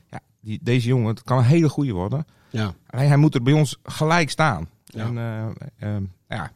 ja, 0.09 0.19
die, 0.41 0.59
deze 0.61 0.87
jongen, 0.87 1.07
het 1.07 1.23
kan 1.23 1.37
een 1.37 1.43
hele 1.43 1.69
goede 1.69 1.91
worden. 1.91 2.25
Ja. 2.49 2.73
Alleen 2.89 3.07
hij 3.07 3.17
moet 3.17 3.35
er 3.35 3.43
bij 3.43 3.53
ons 3.53 3.77
gelijk 3.83 4.29
staan. 4.29 4.69
Ja. 4.85 5.05
En 5.05 5.17
eh, 5.17 5.95
ehm, 5.95 6.03
ja, 6.27 6.51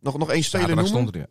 Nog, 0.00 0.18
nog 0.18 0.30
één 0.30 0.44
speler 0.44 0.66
noemen? 0.66 0.86
stond 0.86 1.06
er. 1.08 1.12
weer. 1.12 1.28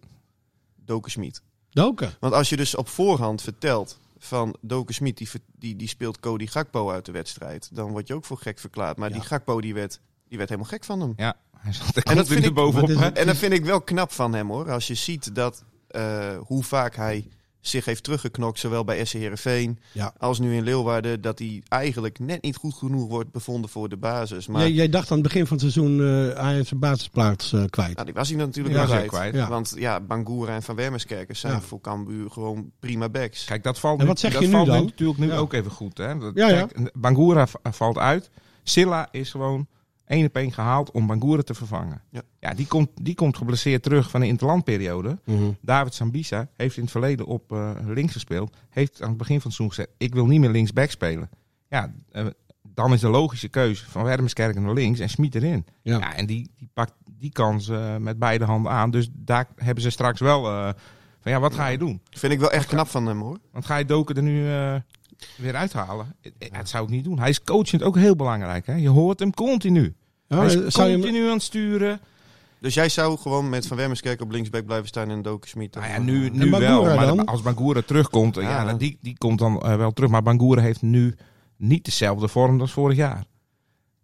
Doken 0.75 1.11
Schmid. 1.11 1.41
Doken. 1.69 2.11
Want 2.19 2.33
als 2.33 2.49
je 2.49 2.55
dus 2.57 2.75
op 2.75 2.87
voorhand 2.87 3.41
vertelt 3.41 3.99
van 4.25 4.55
Doken 4.61 4.93
Smit, 4.93 5.17
die, 5.17 5.29
die, 5.57 5.75
die 5.75 5.87
speelt 5.87 6.19
Cody 6.19 6.47
Gakpo 6.47 6.91
uit 6.91 7.05
de 7.05 7.11
wedstrijd, 7.11 7.69
dan 7.75 7.91
word 7.91 8.07
je 8.07 8.13
ook 8.13 8.25
voor 8.25 8.37
gek 8.37 8.59
verklaard. 8.59 8.97
Maar 8.97 9.09
Ja. 9.09 9.15
die 9.15 9.23
Gakpo 9.23 9.61
die 9.61 9.73
werd, 9.73 9.99
die 10.27 10.37
werd 10.37 10.49
helemaal 10.49 10.71
gek 10.71 10.83
van 10.83 10.99
hem. 11.01 11.13
Ja, 11.15 11.35
hij 11.57 11.73
zat 11.73 11.95
er 11.95 12.03
En 12.03 12.15
dat 12.15 12.27
vind 12.27 12.45
ik- 12.45 12.53
bovenop. 12.53 12.89
En 13.13 13.25
dat 13.27 13.37
vind 13.37 13.53
ik 13.53 13.65
wel 13.65 13.81
knap 13.81 14.11
van 14.11 14.33
hem 14.33 14.49
hoor. 14.49 14.71
Als 14.71 14.87
je 14.87 14.93
ziet 14.95 15.35
dat, 15.35 15.63
eh, 15.87 16.37
hoe 16.37 16.63
vaak 16.63 16.95
hij 16.95 17.27
zich 17.67 17.85
heeft 17.85 18.03
teruggeknokt, 18.03 18.59
zowel 18.59 18.83
bij 18.83 19.05
SC 19.05 19.13
Heerenveen 19.13 19.79
Ja. 19.91 20.13
als 20.17 20.39
nu 20.39 20.55
in 20.55 20.63
Leeuwarden, 20.63 21.21
dat 21.21 21.39
hij 21.39 21.63
eigenlijk 21.67 22.19
net 22.19 22.41
niet 22.41 22.55
goed 22.55 22.73
genoeg 22.73 23.09
wordt 23.09 23.31
bevonden 23.31 23.69
voor 23.69 23.89
de 23.89 23.97
basis. 23.97 24.47
Maar 24.47 24.61
Jij, 24.61 24.71
jij 24.71 24.89
dacht 24.89 25.11
aan 25.11 25.17
het 25.17 25.27
begin 25.27 25.47
van 25.47 25.57
het 25.57 25.71
seizoen 25.73 25.99
eh 26.01 26.41
hij 26.43 26.53
heeft 26.53 26.67
zijn 26.67 26.79
basisplaats 26.79 27.53
eh, 27.53 27.63
kwijt. 27.69 27.93
nou, 27.93 28.05
die 28.05 28.13
was 28.15 28.29
hij 28.29 28.37
natuurlijk 28.37 28.75
Ja, 28.75 28.81
wel 28.81 28.89
kwijt. 28.95 29.07
kwijt. 29.07 29.35
Ja. 29.35 29.47
Want 29.49 29.73
ja, 29.77 29.99
Bangura 29.99 30.53
en 30.55 30.63
Van 30.63 30.75
Wermerskerken 30.75 31.35
zijn 31.35 31.53
Ja. 31.53 31.61
voor 31.61 31.81
Cambuur 31.81 32.31
gewoon 32.31 32.71
prima 32.79 33.09
backs. 33.09 33.45
Kijk, 33.45 33.63
dat 33.63 33.79
valt, 33.79 33.97
En 33.97 34.01
nu- 34.03 34.09
wat 34.09 34.19
zeg 34.19 34.31
dat 34.33 34.41
je 34.41 34.47
nu 34.47 34.53
valt 34.53 34.67
dan? 34.67 34.83
natuurlijk 34.83 35.19
nu 35.19 35.27
Ja. 35.27 35.37
ook 35.37 35.53
even 35.53 35.71
goed. 35.71 35.97
Hè? 35.97 36.17
Dat- 36.17 36.31
Ja, 36.35 36.49
ja. 36.49 36.65
kijk, 36.65 36.91
Bangura 36.93 37.47
valt 37.63 37.97
uit. 37.97 38.29
Silla 38.63 39.07
is 39.11 39.31
gewoon 39.31 39.67
één 40.05 40.25
op 40.25 40.35
één 40.35 40.51
gehaald 40.51 40.91
om 40.91 41.07
Bangura 41.07 41.41
te 41.41 41.53
vervangen. 41.53 42.01
Ja. 42.39 42.53
die, 42.53 42.67
komt, 42.67 42.89
die 43.01 43.15
komt 43.15 43.37
geblesseerd 43.37 43.83
terug 43.83 44.09
van 44.09 44.19
de 44.19 44.27
interlandperiode. 44.27 45.19
Mhm. 45.25 45.51
David 45.61 45.93
Sambisa 45.93 46.47
heeft 46.55 46.75
in 46.77 46.81
het 46.81 46.91
verleden 46.91 47.25
op 47.25 47.51
eh, 47.51 47.71
links 47.85 48.13
gespeeld. 48.13 48.55
Heeft 48.69 49.01
aan 49.01 49.09
het 49.09 49.17
begin 49.17 49.41
van 49.41 49.51
het 49.51 49.55
seizoen 49.55 49.69
gezegd, 49.69 49.89
ik 49.97 50.13
wil 50.13 50.25
niet 50.25 50.39
meer 50.39 50.49
linksback 50.49 50.89
spelen. 50.89 51.29
Ja, 51.69 51.93
eh, 52.11 52.25
dan 52.61 52.93
is 52.93 52.99
de 52.99 53.07
logische 53.07 53.47
keuze 53.47 53.89
van 53.89 54.03
Wermerskerk 54.03 54.59
naar 54.59 54.73
links 54.73 54.99
en 54.99 55.09
Smit 55.09 55.35
erin. 55.35 55.65
Ja. 55.81 55.97
Ja. 55.97 56.15
en 56.15 56.25
die, 56.25 56.51
die 56.57 56.69
pakt 56.73 56.93
die 57.17 57.31
kans 57.31 57.69
eh, 57.69 57.97
met 57.97 58.19
beide 58.19 58.45
handen 58.45 58.71
aan. 58.71 58.91
Dus 58.91 59.09
daar 59.11 59.47
hebben 59.55 59.83
ze 59.83 59.89
straks 59.89 60.19
wel 60.19 60.43
van 61.19 61.31
ja, 61.31 61.39
wat 61.39 61.55
ga 61.55 61.67
je 61.67 61.77
doen? 61.77 62.01
Vind 62.09 62.33
ik 62.33 62.39
wel 62.39 62.51
echt 62.51 62.67
knap 62.67 62.87
van 62.87 63.05
hem 63.05 63.21
hoor. 63.21 63.37
Want 63.51 63.65
ga 63.65 63.77
je 63.77 63.85
Doken 63.85 64.15
er 64.15 64.23
nu 64.23 64.47
weer 65.37 65.55
uithalen? 65.55 66.15
Eh, 66.21 66.51
Dat 66.57 66.69
zou 66.69 66.83
ik 66.83 66.89
niet 66.89 67.03
doen. 67.03 67.19
Hij 67.19 67.29
is 67.29 67.41
coachend 67.43 67.83
ook 67.83 67.95
heel 67.95 68.15
belangrijk. 68.15 68.65
Hè? 68.65 68.75
Je 68.75 68.89
hoort 68.89 69.19
hem 69.19 69.33
continu. 69.33 69.95
Ja, 70.27 70.37
hij 70.37 70.45
is 70.45 70.53
eh, 70.55 70.87
je 70.87 70.93
continu 70.93 71.25
aan 71.25 71.33
het 71.33 71.41
sturen. 71.41 71.99
Dus 72.59 72.73
jij 72.73 72.89
zou 72.89 73.17
gewoon 73.17 73.49
met 73.49 73.67
Van 73.67 73.77
Wermerskerk 73.77 74.21
op 74.21 74.31
linksback 74.31 74.65
blijven 74.65 74.87
staan 74.87 75.09
en 75.09 75.21
Doken 75.21 75.49
Smit. 75.49 75.75
Nou 75.75 75.87
ja, 75.87 75.99
nu, 75.99 76.29
nu 76.29 76.49
Bangura 76.49 76.81
wel. 76.81 76.95
Maar 76.95 77.07
dan? 77.07 77.25
als 77.25 77.41
Bangura 77.41 77.81
terugkomt, 77.81 78.35
ja. 78.35 78.41
Ja. 78.41 78.73
die, 78.73 78.97
die 79.01 79.17
komt 79.17 79.39
dan 79.39 79.61
eh, 79.61 79.75
wel 79.75 79.91
terug. 79.91 80.09
Maar 80.09 80.23
Bangura 80.23 80.61
heeft 80.61 80.81
nu 80.81 81.15
niet 81.57 81.85
dezelfde 81.85 82.27
vorm 82.27 82.61
als 82.61 82.71
vorig 82.71 82.97
jaar. 82.97 83.23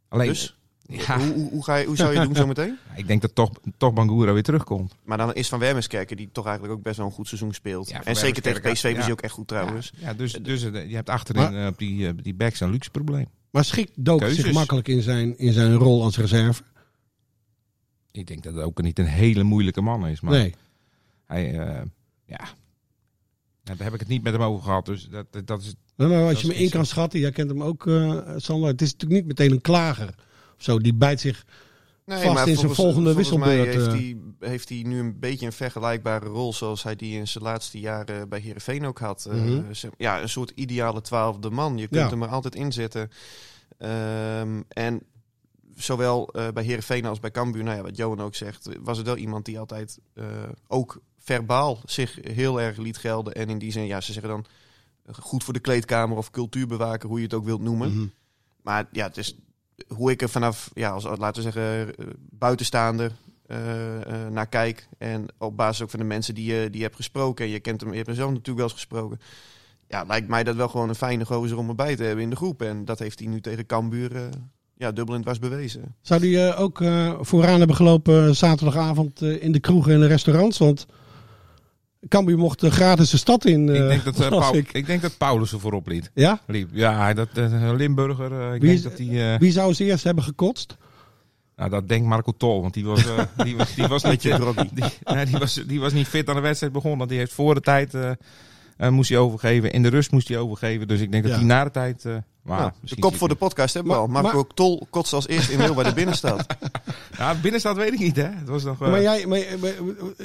Alleen, 0.08 0.28
Dus 0.28 0.59
ja, 0.89 1.19
hoe, 1.19 1.34
hoe, 1.34 1.50
hoe, 1.50 1.63
ga 1.63 1.75
je, 1.75 1.86
hoe 1.86 1.96
zou 1.96 2.12
je 2.12 2.17
het 2.19 2.27
doen 2.27 2.36
zometeen? 2.46 2.77
ik 2.96 3.08
denk 3.08 3.22
dat 3.22 3.36
toch, 3.36 3.51
toch 3.77 3.93
Bangura 3.93 4.34
weer 4.34 4.43
terugkomt. 4.43 4.96
Maar 5.03 5.17
dan 5.17 5.34
is 5.34 5.48
Van 5.50 5.60
Wermerskerken, 5.60 6.17
die 6.17 6.29
toch 6.31 6.46
eigenlijk 6.46 6.77
ook 6.77 6.84
best 6.84 6.98
wel 6.98 7.05
een 7.05 7.12
goed 7.12 7.27
seizoen 7.27 7.53
speelt. 7.53 7.89
Ja, 7.89 8.03
en 8.03 8.15
zeker 8.15 8.41
tegen 8.41 8.72
PSV 8.72 8.93
ja. 8.96 9.01
hij 9.01 9.12
ook 9.12 9.22
echt 9.22 9.34
goed 9.34 9.48
trouwens. 9.48 9.91
Ja, 9.96 10.08
ja, 10.08 10.13
dus, 10.13 10.34
dus 10.34 10.63
eh, 10.63 10.89
je 10.89 10.96
hebt 10.96 11.10
achterin 11.10 11.55
eh, 11.55 11.67
op 11.67 11.77
die, 11.77 12.08
eh, 12.08 12.13
die 12.22 12.34
backs 12.34 12.60
een 12.60 12.72
luxe 12.72 12.89
probleem. 12.89 13.27
Maar 13.50 13.65
schikt 13.65 13.91
Dook 13.96 14.24
zich 14.24 14.51
makkelijk 14.51 14.88
in 14.88 15.01
zijn, 15.01 15.38
in 15.38 15.53
zijn 15.53 15.75
rol 15.75 16.03
als 16.03 16.17
reserve? 16.17 16.63
Ik 18.12 18.27
denk 18.27 18.43
dat 18.43 18.53
het 18.53 18.63
ook 18.63 18.81
niet 18.81 19.00
een 19.00 19.05
hele 19.05 19.43
moeilijke 19.43 19.81
man 19.81 20.08
is. 20.08 20.22
Maar 20.22 20.31
nee. 20.31 20.55
hij, 21.25 21.60
eh, 21.60 21.81
ja, 22.25 22.48
daar 23.63 23.77
heb 23.77 23.93
ik 23.93 24.00
het 24.00 24.10
niet 24.10 24.24
met 24.24 24.34
hem 24.34 24.41
over 24.41 24.63
gehad. 24.63 24.86
Dus 24.86 25.08
dat, 25.10 25.25
dat- 25.46 25.62
is 25.62 25.75
Nou, 25.96 26.12
nou, 26.12 26.24
als 26.24 26.31
Dat 26.34 26.41
je 26.41 26.48
is 26.48 26.58
me 26.58 26.63
in 26.63 26.69
kan 26.69 26.86
schatten, 26.86 27.19
jij 27.19 27.31
kent 27.31 27.50
hem 27.50 27.63
ook, 27.63 27.88
eh 27.88 28.22
Sander. 28.38 28.69
Het 28.69 28.81
is 28.81 28.91
natuurlijk 28.91 29.19
niet 29.22 29.38
meteen 29.38 29.51
een 29.51 29.62
klager. 29.62 30.15
Zo, 30.60 30.80
die 30.80 30.94
bijt 30.94 31.20
zich. 31.20 31.46
Nee, 32.06 32.24
Vast 32.24 32.48
in 32.48 32.56
zijn 32.58 32.75
volgende 32.75 33.13
wisselbeurt, 33.16 33.74
heeft, 33.74 33.86
eh. 33.88 33.92
hij, 33.92 34.18
heeft 34.39 34.70
hij 34.70 34.82
nu 34.86 35.00
een 35.00 35.20
beetje 35.20 35.46
een 35.46 35.51
vergelijkbare 35.51 36.25
rol 36.25 36.54
zoals 36.54 36.84
hij 36.84 36.96
die 36.96 37.18
in 37.18 37.28
zijn 37.28 37.44
laatste 37.44 37.80
jaren 37.80 38.30
bij 38.30 38.39
Heerenveen 38.39 38.86
ook 38.86 39.00
had. 39.00 39.25
Eh, 39.25 39.34
Mhm. 39.36 39.62
ja, 39.98 40.22
een 40.22 40.30
soort 40.30 40.51
ideale 40.56 41.01
twaalfde 41.01 41.50
man. 41.50 41.78
Je 41.78 41.88
kunt 41.88 42.01
Ja. 42.01 42.10
hem 42.10 42.22
er 42.24 42.28
altijd 42.30 42.56
inzetten. 42.56 43.12
Ehm, 43.78 44.62
en 44.68 45.01
zowel 45.75 46.28
eh, 46.28 46.48
bij 46.54 46.63
Heerenveen 46.63 47.06
als 47.06 47.20
bij 47.20 47.32
Cambuur, 47.32 47.63
nou 47.63 47.78
ja, 47.78 47.84
wat 47.84 47.96
Johan 47.98 48.22
ook 48.22 48.36
zegt, 48.36 48.70
was 48.80 48.98
het 48.98 49.06
wel 49.06 49.18
iemand 49.18 49.46
die 49.46 49.60
altijd 49.60 50.00
ook 50.68 51.01
verbaal 51.18 51.80
zich 51.86 52.18
heel 52.22 52.62
erg 52.62 52.78
liet 52.78 52.98
gelden. 52.98 53.34
En 53.34 53.50
in 53.50 53.58
die 53.58 53.72
zin, 53.72 53.86
ja, 53.86 54.01
ze 54.01 54.13
zeggen 54.13 54.32
dan 54.32 54.46
goed 55.12 55.44
voor 55.44 55.54
de 55.54 55.60
kleedkamer 55.60 56.18
of 56.18 56.32
cultuurbewaker, 56.32 57.10
hoe 57.10 57.18
je 57.18 57.24
het 57.24 57.34
ook 57.34 57.46
wilt 57.46 57.62
noemen. 57.62 57.94
Mhm. 57.94 58.06
Maar 58.62 58.88
ja, 58.92 59.08
het 59.08 59.18
is 59.18 59.36
hoe 59.88 60.12
ik 60.12 60.21
er 60.21 60.29
vanaf, 60.29 60.71
ja, 60.74 60.89
als, 60.89 61.03
laten 61.03 61.43
we 61.43 61.51
zeggen, 61.51 61.93
buitenstaander 62.29 63.12
eh, 63.50 64.01
eh, 64.01 64.31
naar 64.31 64.48
kijk. 64.48 64.88
En 64.98 65.25
op 65.38 65.57
basis 65.57 65.81
ook 65.81 65.89
van 65.89 66.00
de 66.00 66.05
mensen 66.05 66.36
die 66.36 66.53
je, 66.53 66.69
die 66.69 66.81
hebt 66.81 66.95
gesproken. 66.95 67.45
En 67.45 67.51
je 67.51 67.59
kent 67.59 67.81
hem, 67.81 67.89
je 67.89 67.95
hebt 67.95 68.07
hem 68.07 68.15
zelf 68.15 68.29
natuurlijk 68.29 68.57
wel 68.57 68.65
eens 68.65 68.75
gesproken. 68.75 69.19
Ja, 69.88 70.03
lijkt 70.03 70.27
mij 70.27 70.43
dat 70.43 70.55
wel 70.55 70.67
gewoon 70.67 70.89
een 70.89 70.95
fijne 70.95 71.25
gozer 71.25 71.57
om 71.57 71.69
erbij 71.69 71.95
te 71.95 72.03
hebben 72.03 72.24
in 72.24 72.29
de 72.29 72.36
groep. 72.36 72.62
En 72.62 72.86
dat 72.86 73.00
heeft 73.00 73.19
hij 73.19 73.27
nu 73.27 73.41
tegen 73.41 73.65
Cambuur 73.65 74.15
eh, 74.15 74.21
ja, 74.77 74.91
dubbel 74.91 75.15
en 75.15 75.21
dwars 75.21 75.39
bewezen. 75.39 75.95
Zou 76.01 76.21
die 76.21 76.48
eh, 76.48 76.62
ook 76.62 76.77
vooraan 77.21 77.57
hebben 77.57 77.75
gelopen 77.75 78.36
zaterdagavond 78.36 79.21
in 79.21 79.51
de 79.51 79.59
kroegen 79.59 79.93
en 79.93 80.00
de 80.00 80.07
restaurants? 80.07 80.57
Want 80.57 80.86
Cambuur 82.08 82.38
mocht 82.38 82.63
eh, 82.63 82.72
gratis 82.72 83.10
de 83.10 83.18
stad 83.18 83.46
in. 83.46 83.70
eh, 83.70 83.82
ik, 83.82 83.88
denk 83.88 84.03
dat, 84.03 84.20
eh, 84.51 84.58
ik. 84.58 84.72
ik. 84.72 84.86
denk 84.86 85.01
dat 85.01 85.18
Paulus 85.18 85.51
er 85.51 85.60
voorop 85.60 85.88
liet. 85.88 86.12
Ja? 86.13 86.39
liep. 86.48 86.70
Ja, 86.74 87.13
dat 87.13 87.27
eh, 87.34 87.72
Limburger. 87.75 88.32
eh, 88.41 88.53
ik 88.53 88.62
Wie 88.62 88.70
denk 88.70 88.84
dat 88.84 88.98
die. 88.98 89.24
eh, 89.24 89.39
Wie 89.39 89.51
zou 89.51 89.74
ze 89.74 89.84
eerst 89.84 90.03
hebben 90.03 90.24
gekotst? 90.24 90.77
nou, 91.56 91.70
dat 91.72 91.88
denkt 91.88 92.08
Marco 92.08 92.32
Tol, 92.38 92.62
want 92.62 92.74
die 92.74 92.86
was, 92.86 93.06
eh, 93.06 93.20
die 93.44 93.56
was, 93.58 93.75
die 93.75 93.88
was 93.88 94.03
niet. 94.03 94.25
Eh, 94.25 94.50
die, 94.74 94.84
die, 95.25 95.38
was, 95.38 95.53
die 95.68 95.79
was 95.79 95.94
niet 95.94 96.08
fit 96.08 96.29
aan 96.29 96.36
de 96.36 96.41
wedstrijd 96.41 96.74
begonnen. 96.74 97.08
Die 97.08 97.18
heeft 97.18 97.34
voor 97.34 97.53
de 97.53 97.62
tijd. 97.62 97.94
Eh, 98.79 98.89
moest 98.89 99.09
hij 99.09 99.17
overgeven. 99.17 99.71
In 99.71 99.83
de 99.83 99.89
rust 99.89 100.12
moest 100.12 100.27
hij 100.27 100.38
overgeven. 100.38 100.88
Dus 100.88 101.00
ik 101.00 101.12
denk 101.12 101.24
dat 101.24 101.31
Ja. 101.31 101.38
hij 101.38 101.48
na 101.48 101.63
de 101.63 101.71
tijd. 101.71 102.05
eh 102.05 102.15
maar 102.43 102.59
Nou, 102.59 102.71
de 102.81 103.00
kop 103.00 103.15
voor 103.15 103.27
de 103.27 103.36
podcast 103.36 103.74
hebben 103.74 103.91
we 103.93 103.98
al. 104.00 104.07
Maar- 104.07 104.24
Marco 104.24 104.48
Tol 104.53 104.88
kotst 104.89 105.13
als 105.13 105.27
eerste 105.27 105.51
in 105.53 105.74
bij 105.75 105.83
de 105.83 105.93
binnenstad. 105.93 106.45
Ja, 107.17 107.36
binnenstad 107.41 107.75
weet 107.75 107.93
ik 107.93 108.00
niet, 108.00 108.15
hè? 108.15 108.24
Het 108.24 108.48
was 108.48 108.63
nog. 108.63 108.81
eh, 108.81 108.89
Maar, 108.89 109.01
jij, 109.01 109.25
maar, 109.27 109.39
maar- 109.62 109.71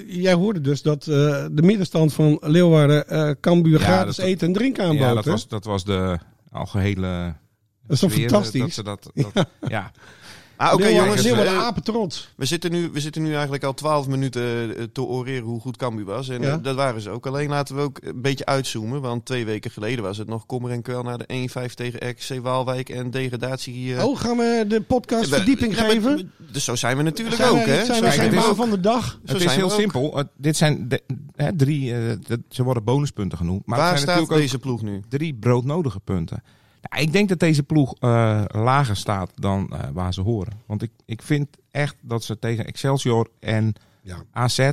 jij 0.07 0.33
hoorde 0.35 0.61
dus 0.61 0.83
dat 0.83 1.07
eh, 1.07 1.07
de 1.53 1.63
middenstand 1.63 2.13
van 2.13 2.39
Leeuwarden 2.41 3.09
eh 3.09 3.31
Cambuur 3.41 3.79
Ja, 3.79 3.85
gratis 3.85 4.17
dat- 4.17 4.27
eten 4.27 4.47
en 4.47 4.53
drinken 4.53 4.85
aanbood. 4.85 4.99
ja, 4.99 5.15
dat 5.15 5.25
hè? 5.25 5.31
was, 5.31 5.49
dat 5.49 5.65
was 5.65 5.85
de 5.85 6.19
algehele. 6.53 7.35
Dat 7.87 7.93
is 7.93 8.01
toch 8.01 8.13
fantastisch? 8.13 8.61
Dat 8.61 8.73
ze 8.73 8.83
dat, 8.83 9.11
dat, 9.35 9.47
ja. 9.69 9.91
Ah, 10.57 10.73
oké 10.75 10.87
jongens. 10.89 11.25
Eh, 11.25 11.59
apen 11.59 11.83
trots. 11.83 12.33
we, 12.37 12.45
zitten 12.45 12.71
nu, 12.71 12.91
we 12.93 13.01
zitten 13.01 13.23
nu 13.23 13.33
eigenlijk 13.33 13.65
al 13.65 13.75
twaalf 13.75 14.07
minuten 14.09 14.77
eh, 14.77 14.83
te 14.93 15.03
oreren 15.03 15.43
hoe 15.45 15.61
goed 15.61 15.77
Cambuur 15.77 16.05
was. 16.05 16.29
En 16.29 16.43
Ja. 16.43 16.53
eh, 16.53 16.57
dat 16.63 16.75
waren 16.77 17.01
ze 17.01 17.11
ook. 17.11 17.27
Alleen 17.27 17.49
laten 17.49 17.77
we 17.77 17.81
ook 17.83 17.99
een 18.03 18.21
beetje 18.23 18.47
uitzoomen. 18.47 19.01
Want 19.01 19.25
twee 19.25 19.45
weken 19.45 19.71
geleden 19.71 20.05
was 20.05 20.19
het 20.19 20.29
nog 20.29 20.47
kommer 20.47 20.71
en 20.71 20.83
kwel 20.83 21.03
naar 21.03 21.19
de 21.19 21.27
1-5 21.29 21.75
tegen 21.75 22.09
RKC 22.09 22.43
Waalwijk 22.43 22.89
en 22.89 23.11
degradatie. 23.11 23.97
eh, 23.97 24.05
Oh, 24.05 24.19
gaan 24.19 24.37
we 24.37 24.65
de 24.69 24.81
podcast 24.81 25.29
we- 25.31 25.37
verdieping 25.37 25.75
ja, 25.75 25.81
maar- 25.83 25.91
geven? 25.91 26.33
Dus 26.53 26.65
zo 26.65 26.75
zijn 26.77 26.97
we 26.97 27.03
natuurlijk 27.03 27.37
Zijn 27.37 27.49
ook, 27.51 27.57
hè? 27.57 27.85
Zijn 27.85 28.03
we 28.03 28.11
zijn 28.11 28.31
we 28.31 28.55
van 28.55 28.71
de 28.71 28.81
dag? 28.81 29.19
Zo 29.25 29.33
het 29.33 29.43
is 29.45 29.55
heel 29.55 29.71
simpel. 29.71 30.23
Dit 30.37 30.57
zijn 30.57 30.89
de, 30.89 31.03
hè, 31.37 31.57
drie, 31.57 31.95
eh, 31.95 32.13
dat- 32.27 32.41
ze 32.49 32.63
worden 32.63 32.85
bonuspunten 32.85 33.39
genoemd. 33.39 33.67
Maar 33.67 33.79
Waar 33.79 33.89
het 33.89 33.99
zijn 33.99 34.11
staat 34.11 34.21
natuurlijk 34.21 34.47
deze 34.47 34.59
ploeg 34.59 34.83
nu? 34.83 35.03
drie 35.09 35.35
broodnodige 35.35 36.01
punten. 36.01 36.43
Nou, 36.91 37.03
ik 37.03 37.13
denk 37.13 37.29
dat 37.29 37.39
deze 37.39 37.63
ploeg 37.63 37.95
eh, 37.99 38.45
lager 38.49 38.97
staat 38.97 39.33
dan 39.35 39.73
eh, 39.73 39.89
waar 39.93 40.15
ze 40.15 40.21
horen. 40.21 40.53
Want 40.67 40.83
ik, 40.83 40.91
ik 41.05 41.23
vind 41.23 41.57
echt 41.71 41.97
dat 42.01 42.25
ze 42.25 42.39
tegen 42.39 42.67
Excelsior 42.67 43.29
en 43.41 43.75
Ja. 44.03 44.17
AZ 44.31 44.71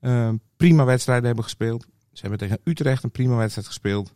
eh, 0.00 0.30
prima 0.56 0.84
wedstrijden 0.84 1.26
hebben 1.26 1.44
gespeeld. 1.44 1.86
Ze 2.12 2.20
hebben 2.20 2.38
tegen 2.38 2.58
Utrecht 2.64 3.02
een 3.02 3.10
prima 3.10 3.36
wedstrijd 3.36 3.66
gespeeld. 3.66 4.14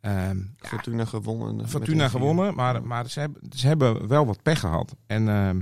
Ehm, 0.00 0.36
ja, 0.36 0.68
Fortuna 0.68 1.04
gewonnen. 1.04 1.68
Fortuna 1.68 2.02
met 2.02 2.10
1-4. 2.10 2.10
gewonnen, 2.10 2.54
maar, 2.54 2.82
maar 2.82 3.10
ze, 3.10 3.20
hebben, 3.20 3.42
ze 3.56 3.66
hebben 3.66 4.08
wel 4.08 4.26
wat 4.26 4.42
pech 4.42 4.60
gehad. 4.60 4.96
En, 5.06 5.28
ehm, 5.28 5.56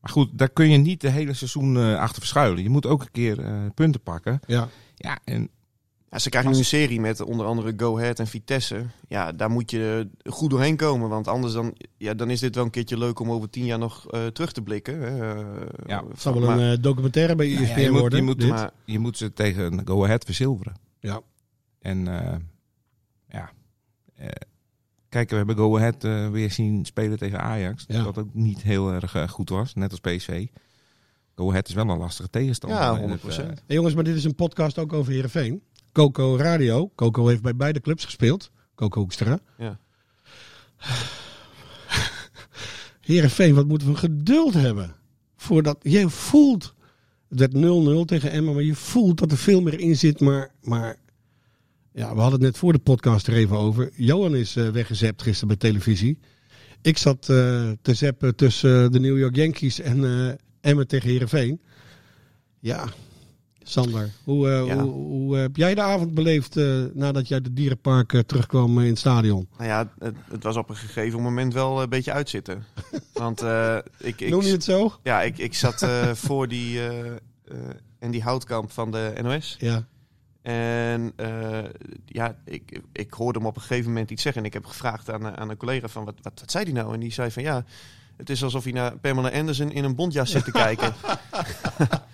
maar 0.00 0.10
goed, 0.10 0.38
daar 0.38 0.50
kun 0.50 0.70
je 0.70 0.78
niet 0.78 1.00
de 1.00 1.10
hele 1.10 1.32
seizoen 1.32 1.96
achter 1.96 2.18
verschuilen. 2.18 2.62
Je 2.62 2.70
moet 2.70 2.86
ook 2.86 3.00
een 3.00 3.10
keer 3.10 3.70
punten 3.74 4.00
pakken. 4.00 4.40
Ja. 4.46 4.68
Ja, 4.94 5.18
en 5.24 5.50
Ja, 6.10 6.18
ze 6.18 6.28
krijgen 6.28 6.50
nu 6.52 6.58
een 6.58 6.64
serie 6.64 7.00
met 7.00 7.20
onder 7.20 7.46
andere 7.46 7.72
Go 7.76 7.96
Ahead 7.98 8.18
en 8.18 8.26
Vitesse. 8.26 8.86
Ja, 9.08 9.32
daar 9.32 9.50
moet 9.50 9.70
je 9.70 10.08
goed 10.24 10.50
doorheen 10.50 10.76
komen. 10.76 11.08
Want 11.08 11.28
anders 11.28 11.52
dan, 11.52 11.74
ja, 11.96 12.14
dan 12.14 12.30
is 12.30 12.40
dit 12.40 12.54
wel 12.54 12.64
een 12.64 12.70
keertje 12.70 12.98
leuk 12.98 13.18
om 13.20 13.30
over 13.30 13.50
tien 13.50 13.64
jaar 13.64 13.78
nog 13.78 14.10
eh, 14.10 14.26
terug 14.26 14.52
te 14.52 14.62
blikken. 14.62 15.00
Hè. 15.00 15.34
Eh, 15.34 15.66
Ja, 15.86 16.04
Het 16.08 16.20
zal 16.20 16.32
wel 16.40 16.48
maar- 16.48 16.58
een 16.58 16.76
eh, 16.76 16.82
documentaire 16.82 17.34
bij 17.34 17.48
ja, 17.48 17.60
ESPN 17.60 17.80
je 17.80 17.90
moet- 17.90 18.00
worden. 18.00 18.18
je 18.18 18.24
moet- 18.24 18.48
maar 18.48 18.70
je 18.84 18.98
moet 18.98 19.16
ze 19.16 19.32
tegen 19.32 19.86
Go 19.86 20.04
Ahead 20.04 20.24
verzilveren. 20.24 20.74
Ja. 21.00 21.20
En 21.80 22.08
eh, 22.24 22.36
ja, 23.28 23.50
eh, 24.14 24.28
kijk, 25.08 25.30
we 25.30 25.36
hebben 25.36 25.56
Go 25.56 25.76
Ahead 25.76 26.04
eh, 26.04 26.28
weer 26.30 26.50
zien 26.50 26.84
spelen 26.84 27.18
tegen 27.18 27.40
Ajax. 27.40 27.84
Ja. 27.88 28.02
Dat 28.02 28.18
ook 28.18 28.34
niet 28.34 28.62
heel 28.62 28.92
erg 28.92 29.14
eh, 29.14 29.28
goed 29.28 29.48
was, 29.48 29.74
net 29.74 29.90
als 29.90 30.00
PSV. 30.00 30.46
Go 31.34 31.48
Ahead 31.50 31.68
is 31.68 31.74
wel 31.74 31.88
een 31.88 31.98
lastige 31.98 32.30
tegenstander. 32.30 32.78
Ja, 32.78 32.98
En 33.00 33.10
het, 33.10 33.20
100%. 33.22 33.26
eh, 33.50 33.56
Hey, 33.66 33.76
jongens, 33.76 33.94
maar 33.94 34.04
dit 34.04 34.16
is 34.16 34.24
een 34.24 34.34
podcast 34.34 34.78
ook 34.78 34.92
over 34.92 35.12
Heerenveen. 35.12 35.62
Coco 35.98 36.36
Radio. 36.36 36.90
Coco 36.94 37.26
heeft 37.26 37.42
bij 37.42 37.56
beide 37.56 37.80
clubs 37.80 38.04
gespeeld. 38.04 38.50
Coco 38.74 39.00
Hoekstra. 39.00 39.38
Ja. 39.56 39.78
Heerenveen, 43.00 43.54
wat 43.54 43.66
moeten 43.66 43.88
we 43.88 43.96
geduld 43.96 44.54
hebben. 44.54 44.94
Voordat 45.36 45.78
je 45.82 46.10
voelt. 46.10 46.74
Het 47.28 47.38
werd 47.38 47.54
0-0 48.02 48.04
tegen 48.04 48.30
Emma, 48.30 48.52
maar 48.52 48.62
je 48.62 48.74
voelt 48.74 49.18
dat 49.18 49.30
er 49.30 49.36
veel 49.36 49.60
meer 49.60 49.80
in 49.80 49.96
zit. 49.96 50.20
Maar, 50.20 50.54
maar 50.62 50.96
ja, 51.92 52.14
we 52.14 52.20
hadden 52.20 52.40
het 52.40 52.48
net 52.48 52.58
voor 52.58 52.72
de 52.72 52.78
podcast 52.78 53.26
er 53.26 53.34
even 53.34 53.56
over. 53.56 53.90
Johan 53.94 54.36
is 54.36 54.56
eh, 54.56 54.68
weggezept 54.68 55.22
gisteren 55.22 55.48
bij 55.48 55.56
televisie. 55.56 56.18
Ik 56.82 56.98
zat 56.98 57.28
eh, 57.28 57.70
te 57.82 57.94
zeppen 57.94 58.36
tussen 58.36 58.84
eh, 58.84 58.90
de 58.90 59.00
New 59.00 59.18
York 59.18 59.36
Yankees 59.36 59.80
en 59.80 60.04
eh 60.04 60.34
Emma 60.60 60.84
tegen 60.84 61.08
Heerenveen. 61.08 61.60
Ja, 62.60 62.88
Sander, 63.68 64.10
hoe, 64.24 64.50
eh, 64.50 64.66
Ja. 64.66 64.76
hoe, 64.82 64.92
hoe 64.92 65.36
heb 65.36 65.56
jij 65.56 65.74
de 65.74 65.80
avond 65.80 66.14
beleefd 66.14 66.56
eh, 66.56 66.84
nadat 66.92 67.32
uit 67.32 67.44
het 67.44 67.56
dierenpark 67.56 68.12
eh, 68.12 68.20
terugkwam 68.20 68.78
in 68.80 68.86
het 68.88 68.98
stadion? 68.98 69.48
Nou 69.56 69.68
ja, 69.70 69.90
het, 69.98 70.14
het 70.30 70.42
was 70.42 70.56
op 70.56 70.68
een 70.68 70.76
gegeven 70.76 71.22
moment 71.22 71.52
wel 71.52 71.82
een 71.82 71.88
beetje 71.88 72.12
uitzitten. 72.12 72.64
Want 73.12 73.42
ik, 73.98 74.20
ik, 74.20 74.30
Noem 74.30 74.42
je 74.42 74.52
het 74.52 74.64
zo? 74.64 74.92
ja, 75.02 75.22
ik, 75.22 75.38
ik 75.38 75.54
zat 75.54 75.86
voor 76.26 76.48
die, 76.48 76.80
en 77.98 78.10
die 78.10 78.22
houtkamp 78.22 78.70
van 78.70 78.90
de 78.90 79.12
NOS. 79.22 79.56
Ja. 79.60 79.86
En 80.42 81.12
ja, 82.04 82.36
ik, 82.44 82.80
ik 82.92 83.12
hoorde 83.12 83.38
hem 83.38 83.48
op 83.48 83.56
een 83.56 83.62
gegeven 83.62 83.86
moment 83.90 84.10
iets 84.10 84.22
zeggen. 84.22 84.42
En 84.42 84.48
ik 84.48 84.54
heb 84.54 84.64
gevraagd 84.64 85.10
aan, 85.10 85.36
aan 85.36 85.50
een 85.50 85.56
collega 85.56 85.88
van, 85.88 86.04
wat, 86.04 86.14
wat, 86.22 86.40
wat 86.40 86.50
zei 86.50 86.64
hij 86.64 86.72
nou? 86.72 86.94
En 86.94 87.00
die 87.00 87.12
zei 87.12 87.30
van, 87.30 87.42
ja, 87.42 87.64
het 88.16 88.30
is 88.30 88.42
alsof 88.44 88.64
hij 88.64 88.72
naar 88.72 88.98
Pamela 88.98 89.30
Anderson 89.30 89.72
in 89.72 89.84
een 89.84 89.94
bontjas 89.94 90.30
zit 90.30 90.44
te 90.44 90.50
kijken. 90.52 90.94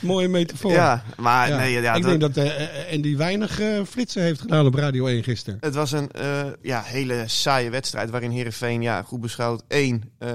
Mooie 0.00 0.28
metafoor. 0.28 0.72
ja, 0.72 1.04
maar 1.16 1.48
Ja. 1.48 1.56
nee, 1.56 1.72
ja, 1.80 1.94
ik 1.94 2.02
dat- 2.02 2.10
denk 2.20 2.34
dat 2.34 2.44
eh 2.44 2.92
Andy 2.94 3.16
weinig 3.16 3.60
eh, 3.60 3.80
flitsen 3.88 4.22
heeft 4.22 4.40
gedaan 4.40 4.66
op 4.66 4.74
Radio 4.74 5.06
1 5.06 5.22
gisteren. 5.22 5.58
Het 5.60 5.74
was 5.74 5.92
een 5.92 6.10
eh, 6.10 6.46
ja, 6.62 6.82
hele 6.82 7.22
saaie 7.26 7.70
wedstrijd 7.70 8.10
waarin 8.10 8.30
Herenveen 8.30 8.82
ja, 8.82 9.02
goed 9.02 9.20
beschouwd 9.20 9.62
één 9.68 10.02
eh, 10.18 10.30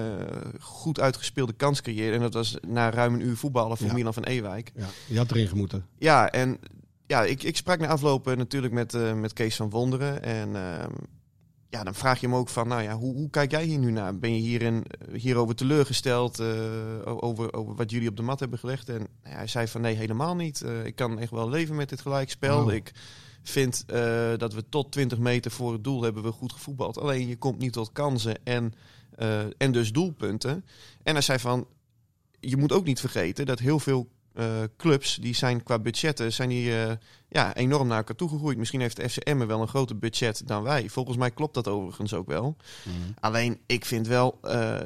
goed 0.59 0.99
uitgespeelde 0.99 1.53
kans 1.53 1.81
creëerde. 1.81 2.15
En 2.15 2.21
dat 2.21 2.33
was 2.33 2.57
na 2.67 2.89
ruim 2.89 3.13
een 3.13 3.21
uur 3.25 3.37
voetballen 3.37 3.77
voor 3.77 3.87
Ja. 3.87 3.93
Milan 3.93 4.13
van 4.13 4.23
Ewijk. 4.23 4.71
Ja, 4.75 4.85
die 5.07 5.17
had 5.17 5.31
erin 5.31 5.47
gemoeten. 5.47 5.85
Ja, 5.97 6.29
en 6.31 6.57
ja, 7.07 7.23
ik, 7.23 7.43
ik 7.43 7.57
sprak 7.57 7.79
na 7.79 7.87
aflopen 7.87 8.37
natuurlijk 8.37 8.73
met, 8.73 8.93
eh, 8.93 9.13
met 9.13 9.33
Kees 9.33 9.55
van 9.55 9.69
Wonderen. 9.69 10.23
En 10.23 10.55
ehm, 10.55 10.91
ja, 11.75 11.83
dan 11.83 11.95
vraag 11.95 12.19
je 12.19 12.27
hem 12.27 12.35
ook 12.35 12.49
van, 12.49 12.67
nou 12.67 12.81
ja, 12.81 12.95
hoe, 12.95 13.13
hoe 13.13 13.29
kijk 13.29 13.51
jij 13.51 13.63
hier 13.63 13.79
nu 13.79 13.91
naar? 13.91 14.19
Ben 14.19 14.35
je 14.35 14.41
hierin, 14.41 14.85
hierover 15.13 15.55
teleurgesteld 15.55 16.39
eh, 16.39 16.47
over, 17.05 17.53
over 17.53 17.75
wat 17.75 17.91
jullie 17.91 18.09
op 18.09 18.15
de 18.15 18.21
mat 18.21 18.39
hebben 18.39 18.59
gelegd? 18.59 18.89
En 18.89 18.97
nou 18.97 19.09
ja, 19.23 19.35
hij 19.35 19.47
zei 19.47 19.67
van, 19.67 19.81
nee, 19.81 19.95
helemaal 19.95 20.35
niet. 20.35 20.61
Eh, 20.61 20.85
ik 20.85 20.95
kan 20.95 21.19
echt 21.19 21.31
wel 21.31 21.49
leven 21.49 21.75
met 21.75 21.89
dit 21.89 22.01
gelijkspel. 22.01 22.65
Wauw. 22.65 22.69
Ik 22.69 22.93
vind 23.49 23.83
eh, 23.87 24.37
dat 24.37 24.53
we 24.53 24.69
tot 24.69 24.91
20 24.91 25.17
meter 25.17 25.51
voor 25.51 25.73
het 25.73 25.83
doel 25.83 26.01
hebben 26.01 26.23
we 26.23 26.31
goed 26.31 26.51
gevoetbald. 26.51 26.97
Alleen 26.97 27.27
je 27.27 27.37
komt 27.37 27.59
niet 27.59 27.73
tot 27.73 27.91
kansen 27.91 28.43
en, 28.43 28.73
eh, 29.15 29.39
en 29.57 29.71
dus 29.71 29.91
doelpunten. 29.91 30.65
En 31.03 31.13
hij 31.13 31.21
zei 31.21 31.39
van, 31.39 31.67
je 32.39 32.57
moet 32.57 32.71
ook 32.71 32.85
niet 32.85 32.99
vergeten 32.99 33.45
dat 33.45 33.59
heel 33.59 33.79
veel 33.79 34.09
eh, 34.35 34.45
clubs, 34.77 35.15
die 35.21 35.35
zijn 35.35 35.63
qua 35.63 35.79
budgetten, 35.79 36.33
zijn 36.33 36.49
die 36.49 36.83
eh, 36.83 36.91
ja, 37.29 37.55
enorm 37.55 37.87
naar 37.87 37.97
elkaar 37.97 38.15
toegegroeid. 38.15 38.57
Misschien 38.57 38.81
heeft 38.81 38.95
de 38.95 39.09
FCM 39.09 39.45
wel 39.45 39.61
een 39.61 39.67
groter 39.67 39.97
budget 39.97 40.47
dan 40.47 40.63
wij. 40.63 40.89
Volgens 40.89 41.17
mij 41.17 41.31
klopt 41.31 41.53
dat 41.53 41.67
overigens 41.67 42.13
ook 42.13 42.27
wel. 42.27 42.55
Alleen, 43.19 43.59
ik 43.65 43.85
vind 43.85 44.07
wel... 44.07 44.37
eh, 44.41 44.79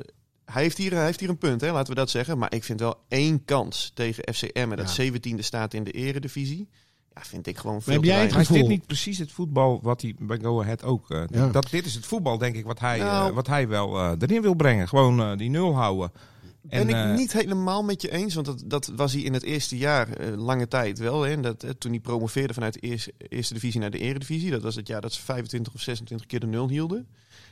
hij 0.45 0.61
heeft, 0.61 0.77
hier, 0.77 0.93
hij 0.93 1.05
heeft 1.05 1.19
hier 1.19 1.29
een 1.29 1.37
punt, 1.37 1.61
hè, 1.61 1.71
laten 1.71 1.93
we 1.93 1.99
dat 1.99 2.09
zeggen. 2.09 2.37
Maar 2.37 2.53
ik 2.53 2.63
vind 2.63 2.79
wel 2.79 2.95
één 3.07 3.45
kans 3.45 3.91
tegen 3.93 4.33
FCM, 4.33 4.75
dat 4.75 4.95
Ja. 4.95 5.11
17e 5.11 5.39
staat 5.39 5.73
in 5.73 5.83
de 5.83 5.91
eredivisie. 5.91 6.69
Ja, 7.13 7.21
vind 7.21 7.47
ik 7.47 7.57
gewoon 7.57 7.81
veel 7.81 7.93
heb 7.93 8.03
jij 8.03 8.21
het. 8.21 8.31
Maar 8.31 8.41
is 8.41 8.47
dit 8.47 8.67
niet 8.67 8.85
precies 8.85 9.17
het 9.17 9.31
voetbal 9.31 9.79
wat 9.81 10.01
hij 10.01 10.15
bij 10.19 10.39
Go 10.41 10.61
Ahead 10.61 10.83
ook... 10.83 11.05
Ja. 11.29 11.47
dat, 11.47 11.67
dit 11.69 11.85
is 11.85 11.95
het 11.95 12.05
voetbal, 12.05 12.37
denk 12.37 12.55
ik, 12.55 12.65
wat 12.65 12.79
hij, 12.79 12.97
Nou. 12.97 13.33
wat 13.33 13.47
hij 13.47 13.67
wel 13.67 14.15
erin 14.19 14.41
wil 14.41 14.53
brengen. 14.53 14.87
Gewoon 14.87 15.37
die 15.37 15.49
nul 15.49 15.75
houden. 15.75 16.11
Ben 16.61 16.79
En, 16.79 16.89
ik 16.89 16.95
eh, 16.95 17.15
niet 17.15 17.33
helemaal 17.33 17.83
met 17.83 18.01
je 18.01 18.11
eens, 18.11 18.33
want 18.33 18.45
dat, 18.45 18.63
dat 18.65 18.91
was 18.95 19.13
hij 19.13 19.21
in 19.21 19.33
het 19.33 19.43
eerste 19.43 19.77
jaar 19.77 20.09
eh, 20.09 20.37
lange 20.37 20.67
tijd 20.67 20.99
wel. 20.99 21.21
Hè, 21.21 21.39
dat, 21.39 21.63
eh, 21.63 21.69
toen 21.69 21.91
hij 21.91 21.99
promoveerde 21.99 22.53
vanuit 22.53 22.73
de 22.73 22.79
eerste, 22.79 23.13
eerste 23.17 23.53
divisie 23.53 23.79
naar 23.79 23.91
de 23.91 23.97
eredivisie. 23.97 24.51
Dat 24.51 24.61
was 24.61 24.75
het 24.75 24.87
jaar 24.87 25.01
dat 25.01 25.13
ze 25.13 25.21
25 25.21 25.73
of 25.73 25.81
26 25.81 26.27
keer 26.27 26.39
de 26.39 26.47
nul 26.47 26.69
hielden. 26.69 27.07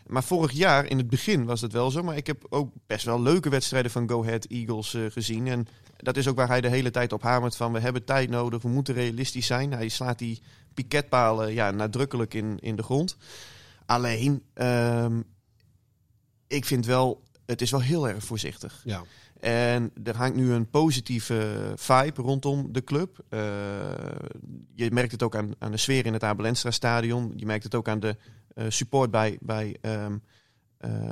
Maar 0.07 0.23
vorig 0.23 0.51
jaar, 0.51 0.85
in 0.85 0.97
het 0.97 1.09
begin, 1.09 1.45
was 1.45 1.61
het 1.61 1.71
wel 1.71 1.91
zo. 1.91 2.03
Maar 2.03 2.17
ik 2.17 2.27
heb 2.27 2.45
ook 2.49 2.71
best 2.87 3.05
wel 3.05 3.21
leuke 3.21 3.49
wedstrijden 3.49 3.91
van 3.91 4.09
Go 4.09 4.23
Ahead 4.23 4.45
Eagles 4.45 4.97
gezien. 5.09 5.47
En 5.47 5.67
dat 5.97 6.17
is 6.17 6.27
ook 6.27 6.35
waar 6.35 6.47
hij 6.47 6.61
de 6.61 6.69
hele 6.69 6.91
tijd 6.91 7.13
op 7.13 7.21
hamert 7.21 7.55
van... 7.55 7.73
we 7.73 7.79
hebben 7.79 8.03
tijd 8.03 8.29
nodig, 8.29 8.61
we 8.61 8.69
moeten 8.69 8.93
realistisch 8.93 9.45
zijn. 9.45 9.71
Hij 9.71 9.89
slaat 9.89 10.19
die 10.19 10.41
piketpalen 10.73 11.53
ja, 11.53 11.71
nadrukkelijk 11.71 12.33
in, 12.33 12.57
in 12.59 12.75
de 12.75 12.83
grond. 12.83 13.17
Alleen, 13.85 14.43
ehm, 14.53 15.21
ik 16.47 16.65
vind 16.65 16.85
wel... 16.85 17.21
Het 17.47 17.61
is 17.61 17.71
wel 17.71 17.81
heel 17.81 18.07
erg 18.09 18.23
voorzichtig. 18.23 18.81
Ja. 18.83 19.03
En 19.39 19.91
er 20.03 20.15
hangt 20.15 20.35
nu 20.35 20.51
een 20.51 20.69
positieve 20.69 21.71
vibe 21.75 22.21
rondom 22.21 22.71
de 22.71 22.83
club. 22.83 23.19
Eh, 23.29 23.39
je 24.73 24.91
merkt 24.91 25.11
het 25.11 25.23
ook 25.23 25.35
aan, 25.35 25.51
aan 25.59 25.71
de 25.71 25.77
sfeer 25.77 26.05
in 26.05 26.13
het 26.13 26.23
Abel 26.23 26.45
Enstra 26.45 26.71
stadion. 26.71 27.33
Je 27.35 27.45
merkt 27.45 27.63
het 27.63 27.75
ook 27.75 27.87
aan 27.87 27.99
de 27.99 28.17
eh, 28.55 28.65
support 28.67 29.11
bij, 29.11 29.37
bij, 29.41 29.77
ehm, 29.81 30.17
eh, 30.77 31.11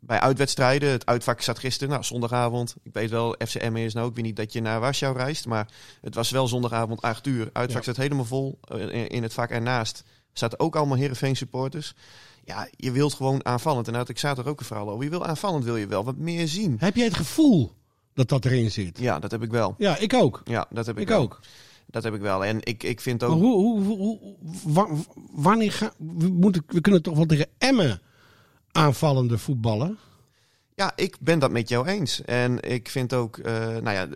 bij 0.00 0.20
uitwedstrijden. 0.20 0.90
Het 0.90 1.06
uitvak 1.06 1.40
zat 1.40 1.58
gisteren, 1.58 1.88
nou, 1.92 2.04
zondagavond. 2.04 2.74
Ik 2.82 2.92
weet 2.92 3.10
wel, 3.10 3.36
FCM 3.46 3.76
is 3.76 3.94
nou 3.94 4.06
ook 4.06 4.14
weer 4.14 4.24
niet 4.24 4.36
dat 4.36 4.52
je 4.52 4.60
naar 4.60 4.80
Warschau 4.80 5.16
reist. 5.16 5.46
Maar 5.46 5.68
het 6.00 6.14
was 6.14 6.30
wel 6.30 6.48
zondagavond 6.48 7.02
8 7.02 7.26
uur. 7.26 7.50
Uitvak 7.52 7.84
Ja. 7.84 7.92
zat 7.92 7.96
helemaal 7.96 8.24
vol. 8.24 8.58
In, 8.68 9.08
in 9.08 9.22
het 9.22 9.32
vak 9.32 9.50
ernaast 9.50 10.04
zaten 10.32 10.60
ook 10.60 10.76
allemaal 10.76 10.96
Heerenveen 10.96 11.36
supporters. 11.36 11.94
Ja, 12.44 12.68
je 12.76 12.90
wilt 12.90 13.14
gewoon 13.14 13.44
aanvallend. 13.44 13.86
En 13.86 13.92
daar 13.92 14.00
had 14.00 14.10
ik 14.10 14.18
zaterdag 14.18 14.52
ook 14.52 14.60
een 14.60 14.66
verhaal 14.66 14.90
over. 14.90 15.04
Je 15.04 15.10
wil 15.10 15.26
aanvallend, 15.26 15.64
wil 15.64 15.76
je 15.76 15.86
wel 15.86 16.04
wat 16.04 16.16
meer 16.16 16.48
zien. 16.48 16.76
Heb 16.78 16.96
jij 16.96 17.04
het 17.04 17.16
gevoel 17.16 17.72
dat 18.14 18.28
dat 18.28 18.44
erin 18.44 18.70
zit? 18.70 18.98
Ja, 18.98 19.18
dat 19.18 19.30
heb 19.30 19.42
ik 19.42 19.50
wel. 19.50 19.74
Ja, 19.78 19.96
ik 19.98 20.14
ook. 20.14 20.40
Ja, 20.44 20.66
dat 20.70 20.86
heb 20.86 20.98
ik, 20.98 21.10
Ik 21.10 21.16
ook. 21.16 21.40
Dat 21.86 22.02
heb 22.02 22.14
ik 22.14 22.20
wel. 22.20 22.44
En 22.44 22.58
ik, 22.60 22.82
ik 22.82 23.00
vind 23.00 23.20
Maar 23.20 23.30
ook. 23.30 23.40
hoe, 23.40 23.54
hoe, 23.60 23.82
hoe, 23.84 24.18
hoe- 24.18 24.36
wa- 24.64 24.88
wanneer 25.32 25.72
gaan 25.72 25.90
we, 25.98 26.28
moeten, 26.28 26.62
we 26.66 26.80
kunnen 26.80 27.02
toch 27.02 27.16
wel 27.16 27.26
tegen 27.26 27.46
Emmen 27.58 28.00
aanvallende 28.72 29.38
voetballen? 29.38 29.98
Ja, 30.74 30.92
ik 30.96 31.16
ben 31.20 31.38
dat 31.38 31.50
met 31.50 31.68
jou 31.68 31.86
eens. 31.86 32.22
En 32.24 32.60
ik 32.62 32.88
vind 32.88 33.12
ook. 33.14 33.38
eh, 33.38 33.52
nou 33.68 33.90
ja, 33.90 34.08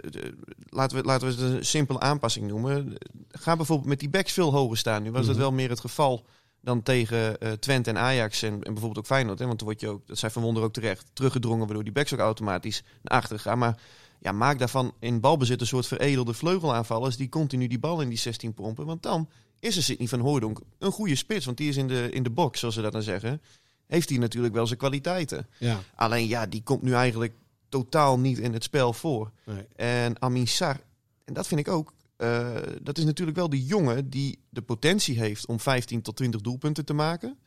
laten, 0.69 0.97
we, 0.99 1.05
laten 1.05 1.27
we 1.29 1.35
het 1.43 1.53
een 1.53 1.65
simpele 1.65 2.01
aanpassing 2.01 2.49
noemen. 2.49 2.95
Ga 3.31 3.57
bijvoorbeeld 3.57 3.89
met 3.89 4.01
die 4.01 4.09
backs 4.09 4.33
veel 4.33 4.53
hoger 4.53 4.77
staan. 4.77 5.03
Nu 5.03 5.11
was 5.11 5.21
Mhm. 5.21 5.29
het 5.31 5.39
wel 5.39 5.53
meer 5.53 5.69
het 5.69 5.81
geval 5.81 6.25
dan 6.67 6.83
tegen 6.83 7.41
eh, 7.41 7.53
Twente 7.53 7.91
en 7.91 7.99
Ajax 7.99 8.43
en, 8.43 8.53
en 8.53 8.61
bijvoorbeeld 8.61 8.99
ook 8.99 9.07
Feyenoord. 9.07 9.39
Hè? 9.39 9.47
Want 9.47 9.59
dan 9.59 9.69
word 9.69 9.81
je 9.81 9.89
ook, 9.89 10.07
dat 10.07 10.19
zei 10.19 10.33
Van 10.33 10.43
Wonder 10.43 10.63
ook 10.63 10.73
terecht, 10.73 11.07
teruggedrongen 11.13 11.65
waardoor 11.65 11.85
die 11.85 11.93
backs 11.93 12.13
ook 12.13 12.19
automatisch 12.19 12.83
naar 13.03 13.19
achteren 13.19 13.41
gaan. 13.41 13.59
Maar 13.59 13.79
ja, 14.19 14.33
maak 14.33 14.59
daarvan 14.59 14.95
in 14.99 15.21
balbezit 15.21 15.61
een 15.61 15.67
soort 15.67 15.87
veredelde 15.87 16.35
vleugelaanvallers 16.35 17.17
die 17.17 17.29
continu 17.29 17.67
die 17.67 17.79
bal 17.79 18.01
in 18.01 18.09
die 18.09 18.19
16 18.19 18.55
pompen. 18.55 18.87
Want 18.87 19.03
dan 19.03 19.29
is 19.61 19.77
er 19.77 19.83
Sidney 19.83 20.09
van 20.09 20.21
Hooydonk 20.21 20.61
een 20.79 20.93
goede 20.93 21.17
spits. 21.17 21.45
Want 21.45 21.57
die 21.57 21.69
is 21.69 21.77
in 21.77 21.89
de, 21.89 22.09
in 22.11 22.23
de 22.23 22.31
box, 22.31 22.59
zoals 22.61 22.75
ze 22.75 22.83
dat 22.83 22.93
dan 22.93 23.03
zeggen. 23.03 23.43
Heeft 23.87 24.09
hij 24.09 24.19
natuurlijk 24.19 24.55
wel 24.55 24.67
zijn 24.67 24.79
kwaliteiten. 24.79 25.49
Ja. 25.59 25.81
Alleen 25.95 26.29
ja, 26.29 26.47
die 26.47 26.63
komt 26.63 26.83
nu 26.83 26.93
eigenlijk 26.93 27.35
totaal 27.69 28.19
niet 28.19 28.39
in 28.39 28.53
het 28.53 28.65
spel 28.65 28.93
voor. 28.93 29.31
Nee. 29.45 29.67
En 29.77 30.23
Amin 30.23 30.49
Sar, 30.49 30.81
en 31.25 31.35
dat 31.35 31.47
vind 31.47 31.61
ik 31.61 31.69
ook, 31.69 31.93
eh, 32.17 32.49
dat 32.83 32.99
is 32.99 33.05
natuurlijk 33.05 33.37
wel 33.37 33.49
die 33.49 33.65
jongen 33.65 34.11
die 34.11 34.39
de 34.51 34.63
potentie 34.63 35.19
heeft 35.19 35.47
om 35.47 35.61
15 35.61 36.03
tot 36.03 36.17
20 36.17 36.41
doelpunten 36.41 36.85
te 36.85 36.95
maken. 36.95 37.39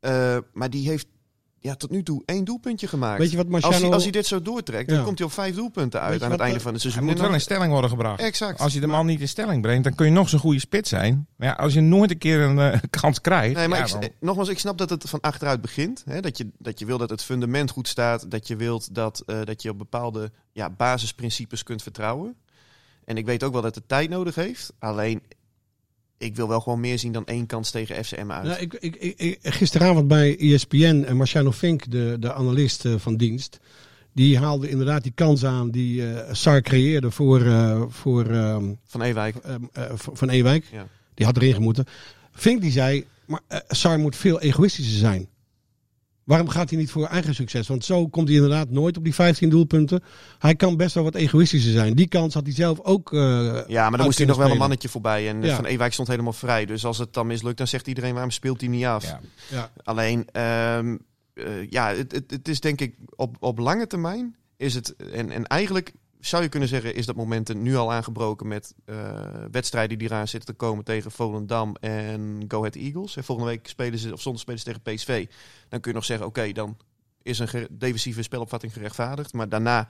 Eh, 0.00 0.38
maar 0.52 0.70
die 0.70 0.88
heeft 0.88 1.06
ja, 1.58 1.74
tot 1.74 1.90
nu 1.90 2.02
toe 2.02 2.22
één 2.26 2.44
doelpuntje 2.44 2.86
gemaakt. 2.86 3.18
Weet 3.18 3.30
je 3.30 3.36
wat 3.36 3.62
als, 3.64 3.80
hij, 3.80 3.90
als 3.90 4.02
hij 4.02 4.12
dit 4.12 4.26
zo 4.26 4.42
doortrekt, 4.42 4.88
dan 4.88 5.04
komt 5.04 5.18
hij 5.18 5.26
op 5.26 5.32
vijf 5.32 5.54
doelpunten 5.54 6.00
uit 6.00 6.22
aan 6.22 6.30
het 6.30 6.40
einde 6.40 6.56
eh, 6.56 6.62
van 6.62 6.72
het 6.72 6.82
Hij 6.82 6.90
seizoen. 6.90 7.04
moet 7.12 7.20
En 7.20 7.26
wel 7.26 7.34
in 7.34 7.40
stelling 7.40 7.72
worden 7.72 7.90
gebracht. 7.90 8.20
Exact. 8.20 8.60
Als 8.60 8.72
je 8.72 8.80
de 8.80 8.86
man 8.86 9.06
niet 9.06 9.20
in 9.20 9.28
stelling 9.28 9.62
brengt, 9.62 9.84
dan 9.84 9.94
kun 9.94 10.06
je 10.06 10.12
nog 10.12 10.28
zo'n 10.28 10.38
goede 10.40 10.58
spits 10.58 10.88
zijn. 10.88 11.26
Maar 11.36 11.48
ja, 11.48 11.54
als 11.54 11.74
je 11.74 11.80
nooit 11.80 12.10
een 12.10 12.18
keer 12.18 12.40
een 12.40 12.58
eh, 12.58 12.80
kans 13.00 13.20
krijgt. 13.20 13.56
Nee, 13.56 13.68
maar 13.68 13.78
ja, 13.78 13.84
ik, 13.84 13.90
dan- 13.90 14.08
nogmaals, 14.20 14.48
ik 14.48 14.58
snap 14.58 14.78
dat 14.78 14.90
het 14.90 15.08
van 15.08 15.20
achteruit 15.20 15.60
begint. 15.60 16.02
Hè? 16.04 16.20
Dat, 16.20 16.38
je, 16.38 16.48
dat 16.58 16.78
je 16.78 16.86
wil 16.86 16.98
dat 16.98 17.10
het 17.10 17.22
fundament 17.22 17.70
goed 17.70 17.88
staat. 17.88 18.30
Dat 18.30 18.46
je 18.48 18.56
wilt 18.56 18.94
dat, 18.94 19.22
eh, 19.26 19.42
dat 19.44 19.62
je 19.62 19.70
op 19.70 19.78
bepaalde 19.78 20.30
ja, 20.52 20.70
basisprincipes 20.70 21.62
kunt 21.62 21.82
vertrouwen. 21.82 22.36
En 23.04 23.16
ik 23.16 23.26
weet 23.26 23.42
ook 23.42 23.52
wel 23.52 23.62
dat 23.62 23.74
het 23.74 23.88
tijd 23.88 24.10
nodig 24.10 24.34
heeft. 24.34 24.72
Alleen, 24.78 25.22
ik 26.18 26.36
wil 26.36 26.48
wel 26.48 26.60
gewoon 26.60 26.80
meer 26.80 26.98
zien 26.98 27.12
dan 27.12 27.26
één 27.26 27.46
kans 27.46 27.70
tegen 27.70 28.04
FCM 28.04 28.30
uit. 28.30 28.44
Nou, 28.44 28.58
ik, 28.60 28.74
ik, 28.74 28.94
ik, 29.16 29.38
gisteravond 29.42 30.08
bij 30.08 30.38
ESPN 30.38 31.04
en 31.06 31.16
Marciano 31.16 31.52
Fink, 31.52 31.90
de, 31.90 32.16
de 32.20 32.32
analist 32.32 32.84
eh, 32.84 32.94
van 32.96 33.16
dienst, 33.16 33.58
die 34.12 34.38
haalde 34.38 34.68
inderdaad 34.68 35.02
die 35.02 35.12
kans 35.14 35.44
aan 35.44 35.70
die 35.70 36.12
eh 36.12 36.34
Sar 36.34 36.60
creëerde 36.60 37.10
voor, 37.10 37.40
eh, 37.40 37.82
voor 37.88 38.26
ehm, 38.26 38.72
Van 38.84 39.02
Ewijk. 39.02 39.36
ehm, 39.36 39.62
eh, 39.72 39.84
Van 39.94 40.28
Ewijk. 40.28 40.64
Ja. 40.72 40.86
Die 41.14 41.26
had 41.26 41.36
erin 41.36 41.54
gemoeten. 41.54 41.84
Fink 42.32 42.60
die 42.60 42.70
zei, 42.70 43.06
maar 43.26 43.40
Sar 43.68 43.98
moet 43.98 44.16
veel 44.16 44.40
egoïstischer 44.40 44.98
zijn. 44.98 45.28
Waarom 46.24 46.48
gaat 46.48 46.70
hij 46.70 46.78
niet 46.78 46.90
voor 46.90 47.06
eigen 47.06 47.34
succes? 47.34 47.68
Want 47.68 47.84
zo 47.84 48.08
komt 48.08 48.28
hij 48.28 48.36
inderdaad 48.36 48.70
nooit 48.70 48.96
op 48.96 49.04
die 49.04 49.14
15 49.14 49.48
doelpunten. 49.48 50.02
Hij 50.38 50.54
kan 50.54 50.76
best 50.76 50.94
wel 50.94 51.04
wat 51.04 51.14
egoïstischer 51.14 51.72
zijn. 51.72 51.94
Die 51.94 52.08
kans 52.08 52.34
had 52.34 52.42
hij 52.46 52.54
zelf 52.54 52.80
ook. 52.80 53.12
eh, 53.12 53.20
Ja, 53.66 53.88
maar 53.88 53.96
dan 53.96 54.06
moest 54.06 54.18
hij 54.18 54.26
nog 54.26 54.36
wel 54.36 54.50
een 54.50 54.56
mannetje 54.58 54.88
voorbij. 54.88 55.28
En 55.28 55.42
eh, 55.42 55.48
Ja. 55.48 55.54
Van 55.56 55.64
Ewijk 55.64 55.92
stond 55.92 56.08
helemaal 56.08 56.32
vrij. 56.32 56.66
Dus 56.66 56.84
als 56.84 56.98
het 56.98 57.12
dan 57.12 57.26
mislukt, 57.26 57.58
dan 57.58 57.66
zegt 57.66 57.86
iedereen 57.88 58.12
waarom 58.12 58.30
speelt 58.30 58.60
hij 58.60 58.70
niet 58.70 58.84
af. 58.84 59.04
ja. 59.04 59.20
Ja. 59.50 59.70
Alleen, 59.82 60.28
ehm, 60.32 60.96
eh, 61.34 61.70
ja, 61.70 61.94
het, 61.94 62.12
het, 62.12 62.30
het 62.30 62.48
is 62.48 62.60
denk 62.60 62.80
ik 62.80 62.94
op, 63.16 63.36
op 63.40 63.58
lange 63.58 63.86
termijn 63.86 64.36
is 64.56 64.74
het. 64.74 64.96
En, 64.96 65.30
en 65.30 65.44
eigenlijk 65.46 65.92
zou 66.26 66.42
je 66.42 66.48
kunnen 66.48 66.68
zeggen, 66.68 66.94
is 66.94 67.06
dat 67.06 67.16
momentum 67.16 67.62
nu 67.62 67.76
al 67.76 67.92
aangebroken 67.92 68.48
met 68.48 68.74
eh, 68.84 69.44
wedstrijden 69.50 69.98
die 69.98 70.08
eraan 70.08 70.28
zitten 70.28 70.54
te 70.54 70.56
komen 70.56 70.84
tegen 70.84 71.10
Volendam 71.10 71.76
en 71.80 72.44
Go 72.48 72.58
Ahead 72.58 72.74
Eagles. 72.74 73.16
En 73.16 73.24
volgende 73.24 73.50
week 73.50 73.68
spelen 73.68 73.98
ze, 73.98 74.12
of 74.12 74.20
zondag 74.20 74.42
spelen 74.42 74.60
ze 74.60 74.64
tegen 74.64 74.82
PSV. 74.82 75.26
Dan 75.68 75.80
kun 75.80 75.90
je 75.90 75.96
nog 75.96 76.06
zeggen, 76.06 76.26
oké, 76.26 76.52
dan 76.52 76.76
is 77.22 77.38
een 77.38 77.66
defensieve 77.70 78.22
spelopvatting 78.22 78.72
gerechtvaardigd. 78.72 79.32
Maar 79.32 79.48
daarna 79.48 79.88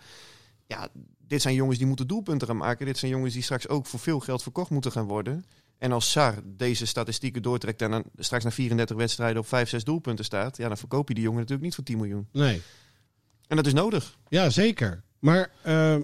ja, 0.67 0.89
dit 1.27 1.43
zijn 1.43 1.55
jongens 1.55 1.79
die 1.79 1.87
moeten 1.87 2.07
doelpunten 2.07 2.47
gaan 2.47 2.57
maken. 2.57 2.87
Dit 2.87 2.99
zijn 2.99 3.11
jongens 3.11 3.33
die 3.33 3.43
straks 3.43 3.69
ook 3.69 3.87
voor 3.87 4.01
veel 4.01 4.21
geld 4.21 4.43
verkocht 4.43 4.71
moeten 4.71 4.93
gaan 4.93 5.07
worden. 5.07 5.45
En 5.79 5.93
als 5.93 6.11
Sar 6.11 6.35
deze 6.45 6.87
statistieken 6.87 7.43
doortrekt 7.43 7.83
en 7.83 7.91
dan 7.91 8.05
straks 8.17 8.45
na 8.45 8.51
34 8.51 8.97
wedstrijden 8.97 9.41
op 9.41 9.47
5, 9.47 9.69
6 9.69 9.85
doelpunten 9.85 10.25
staat, 10.25 10.57
ja, 10.57 10.69
dan 10.69 10.77
verkoop 10.77 11.09
je 11.09 11.15
die 11.15 11.23
jongen 11.23 11.39
natuurlijk 11.39 11.67
niet 11.67 11.75
voor 11.75 11.85
10 11.85 11.97
miljoen. 11.97 12.29
Nee. 12.33 12.63
En 13.47 13.57
dat 13.57 13.67
is 13.67 13.73
nodig. 13.73 14.19
Ja, 14.29 14.51
zeker. 14.51 15.03
Maar 15.19 15.51
eh, 15.63 15.97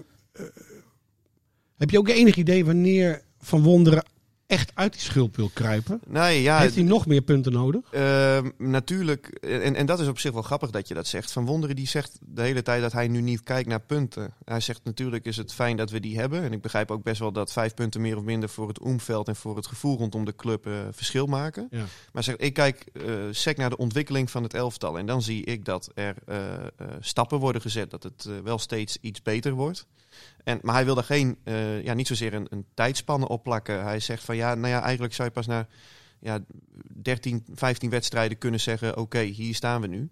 heb 1.77 1.89
je 1.89 1.97
ook 1.97 2.07
enig 2.07 2.35
idee 2.35 2.65
wanneer 2.65 3.21
Van 3.39 3.63
Wonderen 3.63 4.05
echt 4.51 4.71
uit 4.73 4.93
die 4.93 5.01
schulp 5.01 5.35
wil 5.35 5.49
kruipen? 5.53 6.01
Nee, 6.07 6.41
ja, 6.41 6.59
Heeft 6.59 6.75
hij 6.75 6.83
nog 6.83 7.05
meer 7.05 7.21
punten 7.21 7.51
nodig? 7.51 7.81
Ehm, 7.91 8.49
natuurlijk, 8.57 9.27
en, 9.27 9.75
en 9.75 9.85
dat 9.85 9.99
is 9.99 10.07
op 10.07 10.19
zich 10.19 10.31
wel 10.31 10.41
grappig 10.41 10.69
dat 10.69 10.87
je 10.87 10.93
dat 10.93 11.07
zegt. 11.07 11.31
Van 11.31 11.45
Wonderen 11.45 11.75
die 11.75 11.87
zegt 11.87 12.19
de 12.21 12.41
hele 12.41 12.61
tijd 12.61 12.81
dat 12.81 12.91
hij 12.91 13.07
nu 13.07 13.21
niet 13.21 13.43
kijkt 13.43 13.69
naar 13.69 13.79
punten. 13.79 14.33
Hij 14.45 14.59
zegt 14.59 14.83
natuurlijk 14.83 15.25
is 15.25 15.37
het 15.37 15.53
fijn 15.53 15.77
dat 15.77 15.89
we 15.89 15.99
die 15.99 16.19
hebben. 16.19 16.43
En 16.43 16.53
ik 16.53 16.61
begrijp 16.61 16.91
ook 16.91 17.03
best 17.03 17.19
wel 17.19 17.31
dat 17.31 17.51
vijf 17.51 17.73
punten 17.73 18.01
meer 18.01 18.17
of 18.17 18.23
minder 18.23 18.49
voor 18.49 18.67
het 18.67 18.79
omveld 18.79 19.27
en 19.27 19.35
voor 19.35 19.55
het 19.55 19.67
gevoel 19.67 19.97
rondom 19.97 20.25
de 20.25 20.35
club 20.35 20.67
eh, 20.67 20.73
verschil 20.91 21.25
maken. 21.25 21.67
Ja. 21.71 21.85
Maar 22.13 22.23
zeg, 22.23 22.35
ik 22.35 22.53
kijk 22.53 22.85
uh, 22.93 23.13
sec 23.31 23.57
naar 23.57 23.69
de 23.69 23.77
ontwikkeling 23.77 24.31
van 24.31 24.43
het 24.43 24.53
elftal. 24.53 24.97
En 24.97 25.05
dan 25.05 25.21
zie 25.21 25.43
ik 25.45 25.65
dat 25.65 25.91
er 25.93 26.15
uh, 26.29 26.37
stappen 26.99 27.39
worden 27.39 27.61
gezet, 27.61 27.91
dat 27.91 28.03
het 28.03 28.29
wel 28.43 28.57
steeds 28.57 28.97
iets 29.01 29.21
beter 29.21 29.53
wordt. 29.53 29.85
En, 30.43 30.59
maar 30.61 30.75
hij 30.75 30.85
wil 30.85 30.95
daar 30.95 31.03
geen, 31.03 31.37
uh, 31.43 31.83
ja, 31.83 31.93
niet 31.93 32.07
zozeer 32.07 32.33
een, 32.33 32.47
een 32.49 32.65
tijdspanne 32.73 33.27
op 33.27 33.43
plakken. 33.43 33.83
Hij 33.83 33.99
zegt 33.99 34.23
van 34.23 34.35
ja, 34.35 34.55
nou 34.55 34.67
ja, 34.67 34.81
eigenlijk 34.81 35.13
zou 35.13 35.27
je 35.27 35.33
pas 35.33 35.47
na 35.47 35.67
ja, 36.19 36.39
13, 37.01 37.45
15 37.53 37.89
wedstrijden 37.89 38.37
kunnen 38.37 38.59
zeggen: 38.59 38.89
oké, 38.89 38.99
okay, 38.99 39.25
hier 39.25 39.55
staan 39.55 39.81
we 39.81 39.87
nu. 39.87 40.09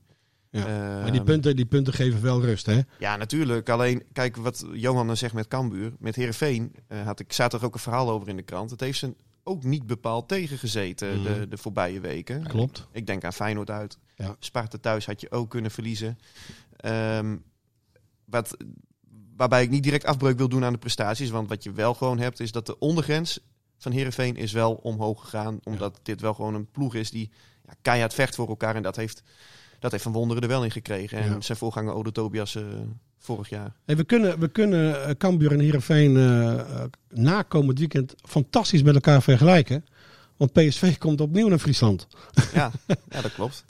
Ja, 0.51 0.59
uh, 0.59 1.01
maar 1.01 1.11
die 1.11 1.23
punten, 1.23 1.55
die 1.55 1.65
punten 1.65 1.93
geven 1.93 2.21
wel 2.21 2.41
rust, 2.41 2.65
hè? 2.65 2.81
Ja, 2.99 3.15
natuurlijk. 3.15 3.69
Alleen, 3.69 4.03
kijk 4.13 4.35
wat 4.35 4.65
Johan 4.73 5.07
dan 5.07 5.17
zegt 5.17 5.33
met 5.33 5.47
Cambuur. 5.47 5.93
Met 5.99 6.15
Herenveen 6.15 6.75
uh, 6.87 7.01
had 7.05 7.19
ik 7.19 7.33
zaterdag 7.33 7.67
ook 7.67 7.73
een 7.73 7.79
verhaal 7.79 8.09
over 8.09 8.27
in 8.27 8.35
de 8.35 8.41
krant. 8.41 8.71
Het 8.71 8.79
heeft 8.79 8.99
ze 8.99 9.15
ook 9.43 9.63
niet 9.63 9.87
bepaald 9.87 10.27
tegengezeten 10.27 11.17
mm. 11.17 11.23
de, 11.23 11.47
de 11.47 11.57
voorbije 11.57 11.99
weken. 11.99 12.47
Klopt. 12.47 12.87
Ik, 12.91 13.07
denk 13.07 13.23
aan 13.23 13.33
Feyenoord 13.33 13.69
uit. 13.69 13.97
Ja. 14.15 14.35
Sparta 14.39 14.77
thuis 14.77 15.05
had 15.05 15.21
je 15.21 15.31
ook 15.31 15.49
kunnen 15.49 15.71
verliezen. 15.71 16.19
Um, 16.85 17.43
wat, 18.25 18.57
waarbij 19.39 19.63
ik 19.63 19.69
niet 19.69 19.83
direct 19.83 20.05
afbreuk 20.05 20.37
wil 20.37 20.49
doen 20.49 20.63
aan 20.63 20.73
de 20.73 20.79
prestaties. 20.79 21.29
Want 21.29 21.49
wat 21.49 21.63
je 21.63 21.71
wel 21.71 21.93
gewoon 21.93 22.19
hebt, 22.19 22.39
is 22.39 22.51
dat 22.51 22.65
de 22.65 22.79
ondergrens 22.79 23.39
van 23.77 23.91
Herenveen 23.91 24.35
is 24.35 24.51
wel 24.51 24.73
omhoog 24.73 25.21
gegaan. 25.21 25.59
Omdat 25.63 25.91
ja. 25.95 25.99
dit 26.03 26.21
wel 26.21 26.33
gewoon 26.33 26.53
een 26.53 26.71
ploeg 26.71 26.95
is 26.95 27.11
die 27.11 27.29
ja, 27.65 27.73
keihard 27.81 28.13
vecht 28.13 28.35
voor 28.35 28.47
elkaar. 28.47 28.75
En 28.75 28.83
dat 28.83 28.95
heeft, 28.95 29.23
dat 29.79 29.91
heeft 29.91 30.03
Van 30.03 30.11
Wonderen 30.11 30.43
er 30.43 30.49
wel 30.49 30.63
in 30.63 30.71
gekregen. 30.71 31.17
En 31.17 31.31
ja. 31.31 31.41
zijn 31.41 31.57
voorganger 31.57 31.93
Odo 31.93 32.11
Tobias 32.11 32.55
uh, 32.55 32.63
vorig 33.17 33.49
jaar. 33.49 33.75
Hey, 33.85 33.95
we 33.95 34.03
kunnen, 34.03 34.39
we 34.39 34.47
kunnen 34.47 34.89
uh, 34.95 35.09
Cambuur 35.17 35.51
en 35.51 35.59
Herenveen 35.59 36.15
uh, 36.15 36.83
nakomend 37.09 37.79
weekend 37.79 38.15
fantastisch 38.21 38.83
met 38.83 38.95
elkaar 38.95 39.21
vergelijken. 39.21 39.85
Want 40.39 40.53
PSV 40.53 40.97
komt 40.97 41.21
opnieuw 41.21 41.47
naar 41.47 41.59
Friesland. 41.59 42.07
Ja, 42.53 42.71
ja 43.09 43.21
dat 43.21 43.33
klopt. 43.33 43.65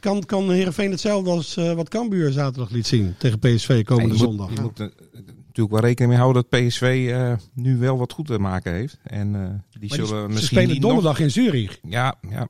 kan, 0.00 0.24
kan 0.24 0.50
Heerenveen 0.50 0.90
hetzelfde 0.90 1.30
als 1.30 1.56
uh, 1.56 1.72
wat 1.72 1.88
Cambuur 1.88 2.32
zaterdag 2.32 2.70
liet 2.70 2.86
zien 2.86 3.14
tegen 3.18 3.38
PSV 3.38 3.84
komende 3.84 4.14
ja, 4.14 4.20
je 4.20 4.26
zondag? 4.26 4.48
Moet, 4.48 4.56
je 4.56 4.62
moet 4.62 4.80
uh, 4.80 4.86
natuurlijk 5.46 5.70
wel 5.70 5.80
rekening 5.80 6.12
mee 6.12 6.20
houden 6.20 6.44
dat 6.48 6.60
PSV 6.60 7.06
uh, 7.08 7.32
nu 7.52 7.76
wel 7.76 7.98
wat 7.98 8.12
goed 8.12 8.26
te 8.26 8.38
maken 8.38 8.72
heeft. 8.72 8.98
En 9.02 9.32
die 9.78 9.88
maar 9.88 9.98
zullen 9.98 10.26
die, 10.26 10.34
misschien 10.34 10.58
ze 10.58 10.64
spelen 10.64 10.80
donderdag 10.80 11.12
nog... 11.12 11.22
in 11.22 11.30
Zurich. 11.30 11.78
Ja, 11.82 12.14
ja. 12.30 12.48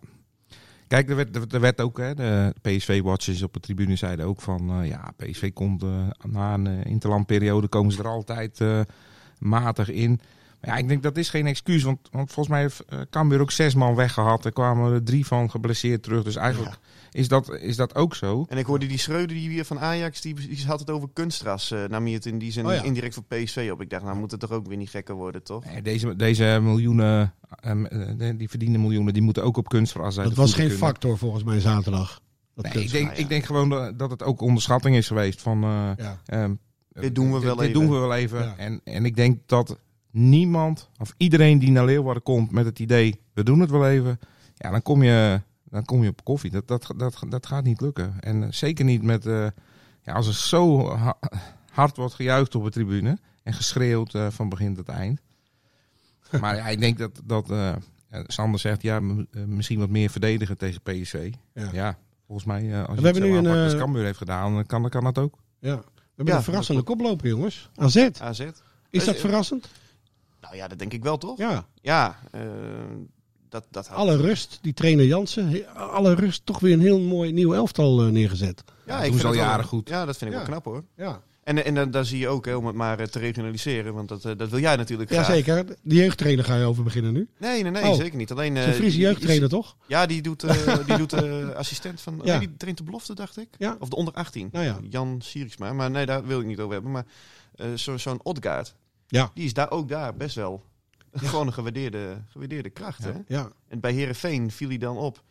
Kijk, 0.88 1.10
er 1.10 1.16
werd, 1.16 1.52
er 1.52 1.60
werd 1.60 1.80
ook, 1.80 1.98
hè, 1.98 2.14
de 2.14 2.54
PSV-watchers 2.62 3.42
op 3.42 3.52
de 3.52 3.60
tribune 3.60 3.96
zeiden 3.96 4.26
ook 4.26 4.40
van... 4.40 4.86
ja, 4.86 5.12
PSV 5.16 5.52
komt 5.52 5.84
na 6.22 6.54
een 6.54 6.84
interlandperiode 6.84 7.68
komen 7.68 7.92
ze 7.92 7.98
er 7.98 8.08
altijd 8.08 8.60
matig 9.38 9.90
in... 9.90 10.20
Ja, 10.64 10.76
ik 10.76 10.88
denk 10.88 11.02
dat 11.02 11.16
is 11.16 11.30
geen 11.30 11.46
excuus, 11.46 11.82
want, 11.82 11.98
want 12.10 12.32
volgens 12.32 12.48
mij 12.48 12.60
heeft 12.60 12.84
uh, 12.88 13.00
Cambuur 13.10 13.40
ook 13.40 13.50
zes 13.50 13.74
man 13.74 13.94
weggehad. 13.94 14.44
Er 14.44 14.52
kwamen 14.52 14.92
er 14.92 15.02
drie 15.02 15.26
van 15.26 15.50
geblesseerd 15.50 16.02
terug. 16.02 16.24
Dus 16.24 16.36
eigenlijk 16.36 16.72
ja. 16.72 17.20
is, 17.20 17.28
dat, 17.28 17.52
is 17.52 17.76
dat 17.76 17.94
ook 17.94 18.14
zo. 18.14 18.46
En 18.48 18.58
ik 18.58 18.66
hoorde 18.66 18.86
die 18.86 18.98
Schreuder 18.98 19.36
die 19.36 19.48
weer 19.48 19.64
van 19.64 19.80
Ajax, 19.80 20.20
die, 20.20 20.34
die 20.34 20.66
had 20.66 20.80
het 20.80 20.90
over 20.90 21.08
kunstras. 21.12 21.70
Uh, 21.70 21.84
nam 21.84 22.06
je 22.06 22.14
het 22.14 22.26
in 22.26 22.38
die 22.38 22.52
zin 22.52 22.66
Oh 22.66 22.74
ja. 22.74 22.82
indirect 22.82 23.14
voor 23.14 23.24
PSV 23.24 23.68
op. 23.72 23.80
Ik 23.80 23.90
dacht, 23.90 24.04
nou 24.04 24.16
moet 24.16 24.30
het 24.30 24.40
toch 24.40 24.50
ook 24.50 24.66
weer 24.66 24.76
niet 24.76 24.90
gekker 24.90 25.14
worden, 25.14 25.42
toch? 25.42 25.64
Nee, 25.64 25.82
deze, 25.82 26.16
deze 26.16 26.58
miljoenen, 26.62 27.34
um, 27.66 27.88
die 28.36 28.48
verdiende 28.48 28.78
miljoenen, 28.78 29.12
die 29.12 29.22
moeten 29.22 29.44
ook 29.44 29.56
op 29.56 29.68
kunstgras 29.68 30.14
zijn. 30.14 30.28
Dat 30.28 30.36
was 30.36 30.54
geen 30.54 30.68
kunnen. 30.68 30.86
factor 30.86 31.18
volgens 31.18 31.44
mij 31.44 31.60
zaterdag. 31.60 32.20
Dat 32.54 32.74
nee, 32.74 32.84
ik, 32.84 32.90
denk, 32.90 33.10
ja. 33.10 33.16
ik 33.16 33.28
denk 33.28 33.44
gewoon 33.44 33.96
dat 33.96 34.10
het 34.10 34.22
ook 34.22 34.40
onderschatting 34.40 34.96
is 34.96 35.06
geweest 35.06 35.42
van... 35.42 35.64
Uh, 35.64 35.90
ja. 35.96 36.20
um, 36.44 36.58
dit 36.88 37.14
doen 37.14 37.32
we 37.32 37.40
wel 37.40 37.56
dit, 37.56 37.64
even. 37.64 37.64
Dit 37.64 37.82
doen 37.82 37.92
we 37.92 37.98
wel 37.98 38.14
even. 38.14 38.58
En, 38.58 38.80
en 38.84 39.04
ik 39.04 39.16
denk 39.16 39.38
dat 39.46 39.78
niemand 40.14 40.90
of 40.98 41.14
iedereen 41.16 41.58
die 41.58 41.70
naar 41.70 41.84
Leeuwarden 41.84 42.22
komt 42.22 42.50
met 42.50 42.64
het 42.64 42.78
idee, 42.78 43.20
we 43.32 43.42
doen 43.42 43.60
het 43.60 43.70
wel 43.70 43.88
even, 43.88 44.18
ja, 44.54 44.70
dan 44.70 44.82
kom 44.82 45.02
je, 45.02 45.40
dan 45.64 45.84
kom 45.84 46.02
je 46.02 46.08
op 46.08 46.24
koffie. 46.24 46.50
Dat, 46.50 46.68
dat, 46.68 46.94
dat, 46.96 47.22
dat 47.28 47.46
gaat 47.46 47.64
niet 47.64 47.80
lukken. 47.80 48.20
En 48.20 48.42
uh, 48.42 48.46
zeker 48.50 48.84
niet 48.84 49.02
met, 49.02 49.26
uh, 49.26 49.46
ja, 50.02 50.12
als 50.12 50.26
er 50.26 50.34
zo 50.34 50.90
ha 50.96 51.18
hard 51.70 51.96
wordt 51.96 52.14
gejuicht 52.14 52.54
op 52.54 52.64
de 52.64 52.70
tribune 52.70 53.18
en 53.42 53.52
geschreeuwd 53.52 54.14
uh, 54.14 54.30
van 54.30 54.48
begin 54.48 54.74
tot 54.74 54.88
eind. 54.88 55.20
maar 56.40 56.56
ja, 56.56 56.68
ik 56.68 56.80
denk 56.80 56.98
dat, 56.98 57.20
dat 57.24 57.52
Sander 58.26 58.60
zegt, 58.60 58.82
ja, 58.82 59.00
misschien 59.46 59.78
wat 59.78 59.90
meer 59.90 60.10
verdedigen 60.10 60.56
tegen 60.56 60.82
PSV. 60.82 61.32
Ja, 61.54 61.68
ja 61.72 61.98
volgens 62.26 62.46
mij, 62.46 62.84
als 62.84 62.98
je 62.98 63.06
het 63.06 63.16
zo 63.16 63.36
aanpakt 63.36 63.56
als 63.56 63.76
Cambuur 63.76 64.04
heeft 64.04 64.18
gedaan, 64.18 64.66
kan, 64.66 64.88
kan 64.88 65.04
dat 65.04 65.18
ook. 65.18 65.38
Ja, 65.58 65.76
we 65.76 65.82
hebben 66.14 66.34
ja, 66.34 66.36
een 66.36 66.44
verrassende 66.44 66.82
koploper, 66.82 67.28
jongens. 67.28 67.70
AZ. 67.74 68.08
AZ. 68.18 68.50
Is 68.90 69.04
dat 69.04 69.16
verrassend? 69.16 69.68
Nou 70.44 70.56
ja, 70.56 70.68
dat 70.68 70.78
denk 70.78 70.92
ik 70.92 71.02
wel, 71.02 71.18
toch? 71.18 71.38
Ja. 71.38 71.66
Ja, 71.80 72.18
uh, 72.34 72.40
dat, 73.48 73.64
dat 73.70 73.86
had... 73.86 73.98
Alle 73.98 74.16
rust, 74.16 74.58
die 74.62 74.74
trainer 74.74 75.04
Jansen, 75.04 75.74
alle 75.76 76.14
rust, 76.14 76.46
toch 76.46 76.60
weer 76.60 76.72
een 76.72 76.80
heel 76.80 77.00
mooi 77.00 77.32
nieuw 77.32 77.54
elftal 77.54 78.06
uh, 78.06 78.12
neergezet. 78.12 78.62
Ja, 78.86 78.98
ja 78.98 79.04
ik 79.04 79.12
vind 79.12 79.24
al 79.24 79.34
jaren 79.34 79.64
goed. 79.64 79.88
Ja, 79.88 80.04
dat 80.04 80.16
vind 80.16 80.30
ik 80.30 80.36
ja. 80.36 80.42
wel 80.42 80.52
knap 80.52 80.64
hoor. 80.64 80.84
Ja. 80.96 81.20
En, 81.44 81.64
en 81.64 81.90
daar 81.90 82.04
zie 82.04 82.18
je 82.18 82.28
ook, 82.28 82.46
hè, 82.46 82.54
om 82.54 82.66
het 82.66 82.76
maar 82.76 83.08
te 83.08 83.18
regionaliseren, 83.18 83.94
want 83.94 84.08
dat, 84.08 84.22
dat 84.22 84.48
wil 84.48 84.58
jij 84.58 84.76
natuurlijk 84.76 85.10
ja, 85.10 85.22
graag. 85.22 85.36
zeker. 85.36 85.64
Die 85.82 85.98
jeugdtrainer 85.98 86.44
ga 86.44 86.56
je 86.56 86.64
over 86.64 86.84
beginnen 86.84 87.12
nu? 87.12 87.28
Nee, 87.38 87.62
nee, 87.62 87.70
nee, 87.72 87.84
oh. 87.84 87.94
zeker 87.94 88.16
niet. 88.16 88.30
Alleen, 88.30 88.56
uh, 88.56 88.66
een 88.66 88.74
Friese 88.74 88.98
jeugdtrainer, 88.98 89.48
toch? 89.48 89.76
Ja, 89.86 90.06
die 90.06 90.22
doet, 90.22 90.44
uh, 90.44 90.76
die 90.86 90.96
doet 90.96 91.12
uh, 91.12 91.48
assistent 91.50 92.00
van, 92.00 92.20
ja. 92.24 92.38
nee, 92.38 92.46
die 92.46 92.56
traint 92.56 92.78
de 92.78 92.84
belofte, 92.84 93.14
dacht 93.14 93.36
ik. 93.36 93.48
Ja. 93.58 93.76
Of 93.78 93.88
de 93.88 93.96
onder 93.96 94.14
18. 94.14 94.48
Nou 94.52 94.64
ja. 94.64 94.78
Jan 94.88 95.16
Sieriksma. 95.22 95.72
Maar 95.72 95.90
nee, 95.90 96.06
daar 96.06 96.26
wil 96.26 96.40
ik 96.40 96.46
niet 96.46 96.58
over 96.58 96.72
hebben. 96.72 96.92
Maar 96.92 97.04
zo'n 97.74 97.98
zo 97.98 98.16
Odgaard, 98.22 98.74
ja. 99.06 99.30
die 99.34 99.44
is 99.44 99.52
daar 99.52 99.70
ook 99.70 99.88
daar 99.88 100.16
best 100.16 100.34
wel 100.34 100.64
ja. 101.12 101.18
gewoon 101.28 101.46
een 101.46 101.52
gewaardeerde, 101.52 102.22
gewaardeerde 102.28 102.70
kracht. 102.70 103.02
Ja. 103.02 103.12
Hè? 103.12 103.18
Ja. 103.26 103.52
En 103.68 103.80
bij 103.80 103.92
Herenveen 103.92 104.50
viel 104.50 104.68
hij 104.68 104.78
dan 104.78 104.96
op 104.96 105.22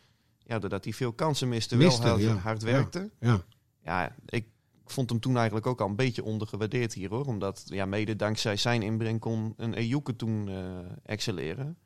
ja, 0.46 0.58
doordat 0.58 0.84
hij 0.84 0.92
veel 0.92 1.12
kansen 1.12 1.48
miste, 1.48 1.76
miste 1.76 2.02
wel 2.02 2.10
hard, 2.10 2.22
ja. 2.22 2.34
hard 2.34 2.62
werkte. 2.62 3.10
Ja. 3.20 3.40
ja, 3.84 4.14
ik 4.26 4.44
vond 4.86 5.10
hem 5.10 5.20
toen 5.20 5.36
eigenlijk 5.36 5.66
ook 5.66 5.80
al 5.80 5.88
een 5.88 5.96
beetje 5.96 6.24
ondergewaardeerd 6.24 6.94
hier 6.94 7.08
hoor. 7.08 7.24
Omdat 7.24 7.62
ja, 7.64 7.84
mede 7.84 8.16
dankzij 8.16 8.56
zijn 8.56 8.82
inbreng 8.82 9.20
kon 9.20 9.54
een 9.56 9.74
Ejuke 9.74 10.16
toen 10.16 10.48
uh, 10.48 10.56
excelleren. 11.04 11.76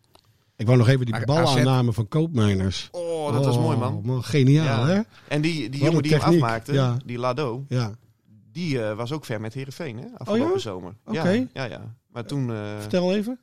Ik 0.57 0.67
wou 0.67 0.79
nog 0.79 0.89
even 0.89 1.07
die 1.07 1.25
balaanname 1.25 1.93
van 1.93 2.09
Koopmijners. 2.09 2.89
Oh, 2.91 3.33
dat 3.33 3.41
oh, 3.41 3.47
was 3.47 3.59
mooi 3.59 3.77
man. 3.77 4.01
man 4.05 4.25
geniaal 4.25 4.85
hè? 4.85 5.01
En 5.29 5.41
die, 5.41 5.71
die 5.71 5.85
jongen 5.85 6.03
die 6.03 6.15
hem 6.15 6.21
afmaakte, 6.21 6.73
ja. 6.73 6.97
die 7.05 7.19
Lado, 7.19 7.65
ja. 7.69 7.95
Die 8.59 8.79
uh, 8.79 8.93
was 8.93 9.13
ook 9.13 9.25
ver 9.25 9.41
met 9.41 9.55
Herenveen 9.55 9.99
hè, 9.99 10.07
afgelopen 10.17 10.47
oh, 10.47 10.53
ja? 10.53 10.59
zomer. 10.59 10.95
Okay. 11.05 11.49
Ja, 11.53 11.65
ja, 11.65 11.71
ja. 11.71 11.95
Maar 12.07 12.25
toen... 12.25 12.51
Uh, 12.51 12.79
Vertel 12.79 13.15
even. 13.15 13.39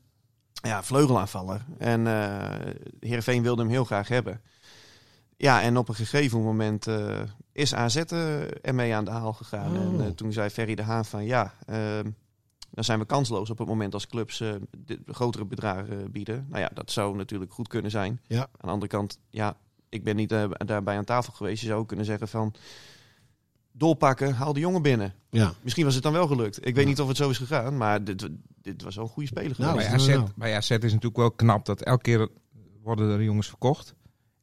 Ja, 0.53 0.83
vleugelaanvaller. 0.83 1.65
En 1.77 2.05
uh, 2.05 2.49
Heerenveen 2.99 3.43
wilde 3.43 3.61
hem 3.61 3.71
heel 3.71 3.85
graag 3.85 4.07
hebben. 4.07 4.41
Ja, 5.37 5.61
en 5.61 5.77
op 5.77 5.89
een 5.89 5.95
gegeven 5.95 6.41
moment 6.41 6.87
is 7.51 7.73
AZ 7.73 7.95
ermee 8.61 8.95
aan 8.95 9.05
de 9.05 9.11
haal 9.11 9.33
gegaan. 9.33 9.77
Oh. 9.77 9.81
En 9.81 9.93
uh, 9.93 10.07
toen 10.07 10.33
zei 10.33 10.49
Ferry 10.49 10.75
de 10.75 10.83
Haan 10.83 11.05
van 11.05 11.25
ja, 11.25 11.53
ehm, 11.65 12.09
dan 12.71 12.83
zijn 12.83 12.99
we 12.99 13.05
kansloos 13.05 13.49
op 13.49 13.57
het 13.57 13.67
moment 13.67 13.93
als 13.93 14.07
clubs 14.07 14.37
de 14.37 14.99
grotere 15.05 15.45
bedragen 15.45 16.11
bieden. 16.11 16.45
Nou 16.49 16.61
ja, 16.61 16.69
dat 16.73 16.91
zou 16.91 17.15
natuurlijk 17.15 17.53
goed 17.53 17.67
kunnen 17.67 17.91
zijn. 17.91 18.21
Ja. 18.27 18.41
Aan 18.41 18.47
de 18.61 18.67
andere 18.67 18.91
kant, 18.91 19.19
ja, 19.29 19.57
ik 19.89 20.03
ben 20.03 20.15
niet 20.15 20.29
daarbij 20.65 20.97
aan 20.97 21.03
tafel 21.03 21.33
geweest. 21.33 21.61
Je 21.61 21.67
zou 21.67 21.79
ook 21.79 21.87
kunnen 21.87 22.05
zeggen 22.05 22.27
van 22.27 22.55
doorpakken, 23.77 24.33
haal 24.33 24.53
de 24.53 24.59
jongen 24.59 24.81
binnen. 24.81 25.13
Ja. 25.29 25.53
Misschien 25.61 25.85
was 25.85 25.93
het 25.93 26.03
dan 26.03 26.13
wel 26.13 26.27
gelukt. 26.27 26.57
Ik 26.57 26.67
ja. 26.67 26.73
weet 26.73 26.85
niet 26.85 27.01
of 27.01 27.07
het 27.07 27.17
zo 27.17 27.29
is 27.29 27.37
gegaan, 27.37 27.77
maar 27.77 28.03
dit, 28.03 28.29
dit 28.61 28.83
was 28.83 28.95
wel 28.95 29.03
een 29.03 29.11
goede 29.11 29.29
speler. 29.29 29.55
Nou, 29.57 29.75
bij, 29.75 29.87
AZ, 29.87 30.17
bij 30.35 30.55
AZ 30.55 30.69
is 30.69 30.79
natuurlijk 30.81 31.17
wel 31.17 31.31
knap 31.31 31.65
dat 31.65 31.81
elke 31.81 32.01
keer 32.01 32.29
worden 32.81 33.09
er 33.09 33.23
jongens 33.23 33.47
verkocht. 33.47 33.95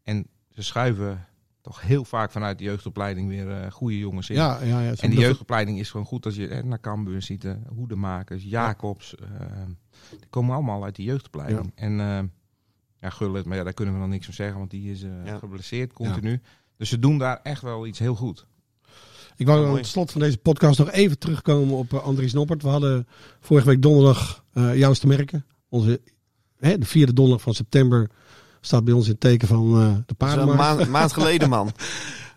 En 0.02 0.26
ze 0.48 0.62
schuiven 0.62 1.26
toch 1.60 1.82
heel 1.82 2.04
vaak 2.04 2.30
vanuit 2.30 2.58
de 2.58 2.64
jeugdopleiding 2.64 3.28
weer 3.28 3.46
uh, 3.46 3.70
goede 3.70 3.98
jongens 3.98 4.30
in. 4.30 4.36
Ja, 4.36 4.62
ja, 4.62 4.80
ja, 4.80 4.92
en 4.94 5.10
die 5.10 5.18
jeugdopleiding 5.18 5.78
is 5.78 5.90
gewoon 5.90 6.06
goed 6.06 6.24
als 6.24 6.34
je 6.34 6.48
eh, 6.48 6.62
naar 6.62 6.80
Cambuur 6.80 7.22
ziet. 7.22 7.44
Uh, 7.44 7.52
Hoedemakers, 7.68 8.42
Jacobs. 8.44 9.14
Uh, 9.14 9.26
die 10.10 10.28
komen 10.30 10.54
allemaal 10.54 10.84
uit 10.84 10.96
de 10.96 11.02
jeugdopleiding. 11.02 11.72
Ja. 11.74 11.82
En 11.82 12.32
ja, 13.00 13.10
Gullit, 13.10 13.44
maar 13.44 13.56
ja, 13.56 13.64
daar 13.64 13.72
kunnen 13.72 13.94
we 13.94 14.00
dan 14.00 14.08
niks 14.08 14.24
van 14.24 14.34
zeggen, 14.34 14.58
want 14.58 14.70
die 14.70 14.90
is 14.90 15.00
ja. 15.24 15.38
geblesseerd 15.38 15.92
continu. 15.92 16.40
Dus 16.76 16.88
ze 16.88 16.98
doen 16.98 17.18
daar 17.18 17.40
echt 17.42 17.62
wel 17.62 17.86
iets 17.86 17.98
heel 17.98 18.14
goed. 18.14 18.46
Ik 19.36 19.46
wou 19.46 19.66
aan 19.66 19.76
het 19.76 19.86
slot 19.86 20.10
van 20.10 20.20
deze 20.20 20.36
podcast 20.38 20.78
nog 20.78 20.90
even 20.90 21.18
terugkomen 21.18 21.76
op 21.76 21.92
uh, 21.92 22.02
Andries 22.02 22.32
Noppert. 22.32 22.62
We 22.62 22.68
hadden 22.68 23.06
vorige 23.40 23.66
week 23.66 23.82
donderdag 23.82 24.44
uh, 24.54 24.90
te 24.90 25.06
merken. 25.06 25.44
Onze, 25.68 26.00
hè, 26.58 26.78
de 26.78 26.86
vierde 26.86 27.12
donderdag 27.12 27.42
van 27.44 27.54
september 27.54 28.10
staat 28.60 28.84
bij 28.84 28.94
ons 28.94 29.04
in 29.04 29.10
het 29.10 29.20
teken 29.20 29.48
van 29.48 29.80
uh, 29.80 29.94
de 30.06 30.14
paardenmarkt. 30.14 30.80
een 30.80 30.90
maand, 30.90 31.12
geleden, 31.12 31.48
man. 31.48 31.70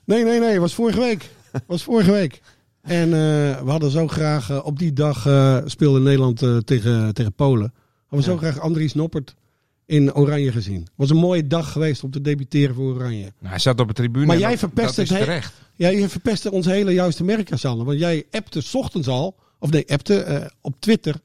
Nee, 0.05 0.23
nee, 0.23 0.39
nee. 0.39 0.49
Het 0.51 0.59
was 0.59 0.73
vorige 0.73 0.99
week. 0.99 1.29
Het 1.51 1.63
was 1.67 1.83
vorige 1.83 2.11
week. 2.11 2.41
En 2.81 3.07
uh, 3.07 3.13
we 3.61 3.69
hadden 3.69 3.91
zo 3.91 4.07
graag, 4.07 4.63
op 4.63 4.79
die 4.79 4.93
dag 4.93 5.21
speelde 5.65 5.99
Nederland 5.99 6.37
tegen, 6.65 7.13
tegen 7.13 7.33
Polen. 7.33 7.73
Hadden 8.07 8.19
we 8.19 8.21
zo 8.21 8.31
Ja. 8.31 8.37
graag 8.51 8.59
Andries 8.59 8.93
Noppert 8.93 9.35
in 9.85 10.13
Oranje 10.13 10.51
gezien. 10.51 10.79
Het 10.79 10.91
was 10.95 11.09
een 11.09 11.17
mooie 11.17 11.47
dag 11.47 11.71
geweest 11.71 12.03
om 12.03 12.11
te 12.11 12.21
debuteren 12.21 12.75
voor 12.75 12.93
Oranje. 12.93 13.21
Nou, 13.21 13.33
hij 13.39 13.59
zat 13.59 13.79
op 13.79 13.87
de 13.87 13.93
tribune. 13.93 14.25
Maar 14.25 14.37
jij 14.37 14.57
verpest 14.57 14.95
het 14.95 15.07
terecht. 15.07 15.53
Ja, 15.75 15.89
je 15.89 16.09
verpestte 16.09 16.51
ons 16.51 16.65
hele 16.65 16.91
juiste 16.91 17.45
Sander. 17.53 17.85
Want 17.85 17.99
jij 17.99 18.25
appte 18.31 18.61
's 18.61 18.75
ochtends 18.75 19.07
al, 19.07 19.35
of 19.59 19.69
nee, 19.69 19.91
appte 19.91 20.19
eh, 20.19 20.45
op 20.61 20.75
Twitter, 20.79 21.15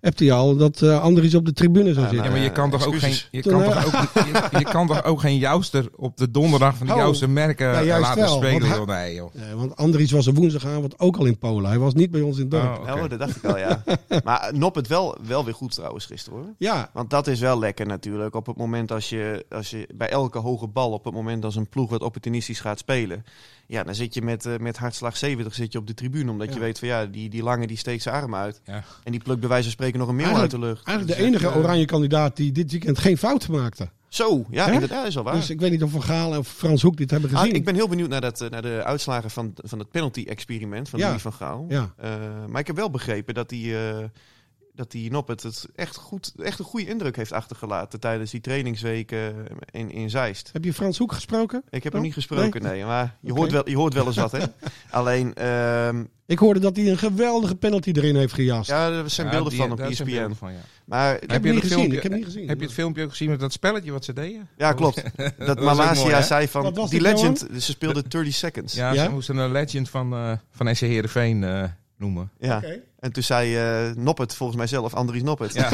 appte 0.00 0.24
je 0.24 0.32
al 0.32 0.56
dat 0.56 0.82
eh 0.82 1.00
Andries 1.02 1.34
op 1.34 1.44
de 1.44 1.52
tribune 1.52 1.92
zou 1.94 2.06
zitten. 2.06 2.24
Ja, 2.24 2.30
maar 2.30 2.40
je 2.40 2.52
kan, 2.52 2.70
toch 2.70 2.86
ook 2.86 2.98
geen, 2.98 3.14
je, 3.30 3.42
kan 3.42 3.62
eh, 3.62 3.70
toch 3.70 3.86
ook, 3.86 4.24
je, 4.52 4.58
je 4.58 4.64
kan 4.64 4.86
toch 4.86 5.04
ook 5.04 5.20
geen 5.20 5.36
jouster 5.38 5.88
op 5.96 6.16
de 6.16 6.30
donderdag 6.30 6.76
van 6.76 6.86
de 6.86 6.92
Oh. 6.92 6.98
jouster 6.98 7.30
merken 7.30 7.66
Ja, 7.66 7.82
juist 7.82 8.02
laten 8.02 8.22
wel, 8.22 8.36
spelen? 8.36 8.60
want 8.68 8.90
hij- 8.90 9.14
joh. 9.14 9.32
Nee, 9.34 9.42
joh. 9.42 9.50
Eh, 9.50 9.54
want 9.58 9.76
Andries 9.76 10.10
was 10.10 10.26
een 10.26 10.34
woensdagavond 10.34 10.98
ook 10.98 11.16
al 11.16 11.24
in 11.24 11.38
Polen. 11.38 11.68
Hij 11.70 11.78
was 11.78 11.94
niet 11.94 12.10
bij 12.10 12.20
ons 12.20 12.36
in 12.36 12.42
het 12.42 12.50
dorp. 12.50 12.78
Oh. 12.88 12.94
Oh, 13.02 13.08
dat 13.10 13.18
dacht 13.18 13.36
ik 13.36 13.44
al, 13.44 13.58
ja. 13.58 13.82
Maar 14.24 14.50
Nop 14.54 14.74
het 14.74 14.86
wel, 14.86 15.16
wel 15.26 15.44
weer 15.44 15.54
goed 15.54 15.74
trouwens 15.74 16.06
gisteren, 16.06 16.38
hoor. 16.38 16.48
Ja, 16.58 16.90
Want 16.92 17.10
dat 17.10 17.26
is 17.26 17.40
wel 17.40 17.58
lekker 17.58 17.86
natuurlijk. 17.86 18.34
Op 18.34 18.46
het 18.46 18.56
moment 18.56 18.92
als 18.92 19.08
je, 19.08 19.44
als 19.50 19.70
je 19.70 19.88
bij 19.94 20.08
elke 20.08 20.38
hoge 20.38 20.66
bal, 20.66 20.92
op 20.92 21.04
het 21.04 21.14
moment 21.14 21.44
als 21.44 21.56
een 21.56 21.68
ploeg 21.68 21.90
wat 21.90 22.02
opportunistisch 22.02 22.60
gaat 22.60 22.78
spelen. 22.78 23.24
Ja, 23.66 23.82
dan 23.82 23.94
zit 23.94 24.14
je 24.14 24.22
met, 24.22 24.46
eh, 24.46 24.56
met 24.56 24.76
hartslag 24.76 25.16
70 25.16 25.54
zit 25.54 25.72
je 25.72 25.78
op 25.78 25.86
de 25.86 25.94
tribune. 25.94 26.30
Omdat 26.30 26.54
je 26.54 26.60
weet 26.60 26.78
van 26.78 26.88
ja, 26.88 27.06
die, 27.06 27.28
die 27.28 27.42
lange 27.42 27.66
die 27.66 27.76
steekt 27.76 28.02
zijn 28.02 28.14
arm 28.14 28.34
uit. 28.34 28.60
Ja. 28.64 28.84
En 29.04 29.12
die 29.12 29.20
plukt 29.20 29.40
bij 29.40 29.48
wijze 29.48 29.62
van 29.64 29.72
spreken 29.72 29.98
nog 29.98 30.08
een 30.08 30.16
meeuw 30.16 30.34
uit 30.34 30.50
de 30.50 30.58
lucht. 30.58 30.86
eigenlijk 30.86 31.18
Dus 31.18 31.26
de 31.26 31.32
enige 31.32 31.48
eh, 31.48 31.56
oranje 31.56 31.84
kandidaat 31.84 32.36
die 32.36 32.52
dit 32.52 32.70
weekend 32.70 32.98
geen 32.98 33.18
fout 33.18 33.48
maakte. 33.48 33.88
Zo, 34.08 34.44
ja, 34.50 34.66
inderdaad, 34.70 35.06
is 35.06 35.14
wel 35.14 35.24
waar. 35.24 35.34
Dus 35.34 35.50
ik 35.50 35.60
weet 35.60 35.70
niet 35.70 35.82
of 35.82 35.90
Van 35.90 36.02
Gaal 36.02 36.38
of 36.38 36.48
Frans 36.48 36.82
Hoek 36.82 36.96
dit 36.96 37.10
hebben 37.10 37.30
Ah, 37.30 37.38
gezien. 37.40 37.54
ik 37.54 37.64
ben 37.64 37.74
heel 37.74 37.88
benieuwd 37.88 38.08
naar, 38.08 38.20
dat, 38.20 38.40
eh, 38.40 38.50
naar 38.50 38.62
de 38.62 38.82
uitslagen 38.84 39.30
van, 39.30 39.52
van 39.54 39.78
het 39.78 39.90
penalty-experiment 39.90 40.88
van 40.88 40.98
Ja. 40.98 41.06
Louis 41.06 41.22
van 41.22 41.32
Gaal. 41.32 41.66
Ja. 41.68 41.94
Maar 42.48 42.60
ik 42.60 42.66
heb 42.66 42.76
wel 42.76 42.90
begrepen 42.90 43.34
dat 43.34 43.48
die, 43.48 43.78
eh 43.78 44.04
dat 44.76 44.90
die 44.90 45.10
Noppet 45.10 45.42
het 45.42 45.66
echt, 45.74 45.96
goed, 45.96 46.32
echt 46.42 46.58
een 46.58 46.64
goede 46.64 46.86
indruk 46.86 47.16
heeft 47.16 47.32
achtergelaten 47.32 48.00
tijdens 48.00 48.30
die 48.30 48.40
trainingsweken 48.40 49.34
in, 49.70 49.90
in 49.90 50.10
Zeist. 50.10 50.50
Heb 50.52 50.64
je 50.64 50.72
Frans 50.72 50.98
Hoek 50.98 51.12
gesproken? 51.12 51.62
Ik 51.70 51.82
heb 51.82 51.86
Oh, 51.86 51.92
hem 51.92 52.02
niet 52.02 52.12
gesproken, 52.14 52.62
nee. 52.62 52.84
maar 52.84 53.16
je, 53.20 53.32
hoort 53.32 53.50
wel, 53.52 53.68
je 53.68 53.76
hoort 53.76 53.94
wel 53.94 54.06
eens 54.06 54.16
wat, 54.16 54.32
hè? 54.32 54.38
Alleen, 54.90 55.34
ehm, 55.34 56.04
Ik 56.26 56.38
hoorde 56.38 56.60
dat 56.60 56.76
hij 56.76 56.90
een 56.90 56.98
geweldige 56.98 57.54
penalty 57.56 57.90
erin 57.94 58.16
heeft 58.16 58.32
gejast. 58.32 58.70
ja, 58.70 58.90
er 58.90 59.10
zijn 59.10 59.26
Ja, 59.26 59.32
beelden 59.32 59.50
die- 59.52 59.60
van 59.60 59.72
op 59.72 59.78
E 59.78 59.82
ESPN. 59.82 60.04
beelden 60.04 60.36
van, 60.36 60.52
ja. 60.52 60.58
Maar 60.84 61.14
ik 61.22 61.30
heb 61.30 61.44
je 61.44 61.50
niet 61.52 61.62
het 61.62 61.72
gezien. 61.72 61.78
filmpje- 61.78 61.96
Ik 61.96 62.02
heb 62.02 62.12
hem 62.12 62.20
niet 62.20 62.30
gezien. 62.32 62.48
Heb 62.48 62.58
je 62.58 62.64
het 62.64 62.74
filmpje 62.74 63.02
ook 63.04 63.10
gezien 63.10 63.30
met 63.30 63.40
dat 63.40 63.52
spelletje 63.52 63.90
wat 63.92 64.04
ze 64.04 64.12
deden? 64.12 64.48
ja, 64.56 64.72
klopt. 64.72 65.02
Dat 65.38 65.58
hè? 65.58 66.22
zei 66.22 66.48
van, 66.48 66.74
die 66.74 66.88
dit, 66.88 67.00
legend, 67.00 67.38
ze 67.58 67.60
speelde 67.72 68.02
30 68.08 68.34
seconds. 68.34 68.74
Ja, 68.74 68.92
Ja? 68.92 69.04
ze 69.04 69.10
moesten 69.10 69.36
een 69.36 69.52
legend 69.52 69.90
van, 69.90 70.12
eh 70.12 70.32
van 70.50 70.74
SC 70.74 70.80
Heerenveen 70.80 71.44
eh 71.44 71.64
noemen. 71.96 72.30
Ja. 72.38 72.62
En 73.00 73.12
toen 73.12 73.22
zei 73.22 73.56
eh 73.56 73.94
Noppet, 73.96 74.34
volgens 74.34 74.58
mij 74.58 74.66
zelf, 74.66 74.94
Andries 74.94 75.22
Noppet. 75.22 75.52
Ja. 75.56 75.68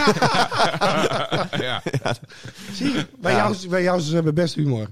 ja. 1.59 1.83
Zie 2.73 2.93
je, 2.93 3.07
bij, 3.21 3.33
Ja. 3.33 3.39
jou, 3.39 3.69
bij 3.69 3.83
jou 3.83 4.01
ze 4.01 4.15
hebben 4.15 4.35
best 4.35 4.55
humor. 4.55 4.83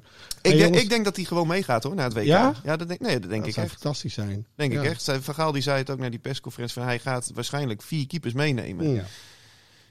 Ik, 0.43 0.51
Hey, 0.51 0.57
denk, 0.57 0.75
ik 0.77 0.89
denk 0.89 1.05
dat 1.05 1.17
hij 1.17 1.25
gewoon 1.25 1.47
meegaat 1.47 1.83
hoor, 1.83 1.95
naar 1.95 2.05
het 2.05 2.15
WK. 2.15 2.25
Ja? 2.25 2.53
Ja, 2.65 2.77
dat 2.77 2.89
denk, 2.89 3.01
nee, 3.01 3.19
dat 3.21 3.31
denk 3.31 3.41
dat 3.41 3.49
ik 3.49 3.55
zou 3.55 3.67
echt. 3.67 3.75
fantastisch 3.75 4.15
zijn. 4.15 4.47
Denk 4.55 4.73
Ja. 4.73 4.81
ik 4.83 4.87
echt. 4.91 5.03
Zijn- 5.03 5.23
Van 5.23 5.35
Gaal 5.35 5.53
die 5.53 5.63
zei 5.63 5.79
het 5.79 5.91
ook 5.91 5.99
naar 5.99 6.11
die 6.11 6.19
persconferentie 6.19 6.75
van 6.79 6.85
hij 6.89 6.99
gaat 6.99 7.31
waarschijnlijk 7.35 7.83
vier 7.83 8.07
keepers 8.07 8.33
meenemen. 8.33 8.89
Ja. 8.95 9.05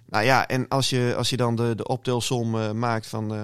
Nou 0.05 0.23
ja, 0.25 0.47
en 0.47 0.67
als 0.67 0.89
je, 0.89 1.13
als 1.17 1.29
je 1.29 1.37
dan 1.37 1.55
de, 1.55 1.73
de 1.75 1.87
optelsom 1.87 2.55
eh, 2.59 2.71
maakt 2.71 3.07
van 3.07 3.33
eh, 3.33 3.39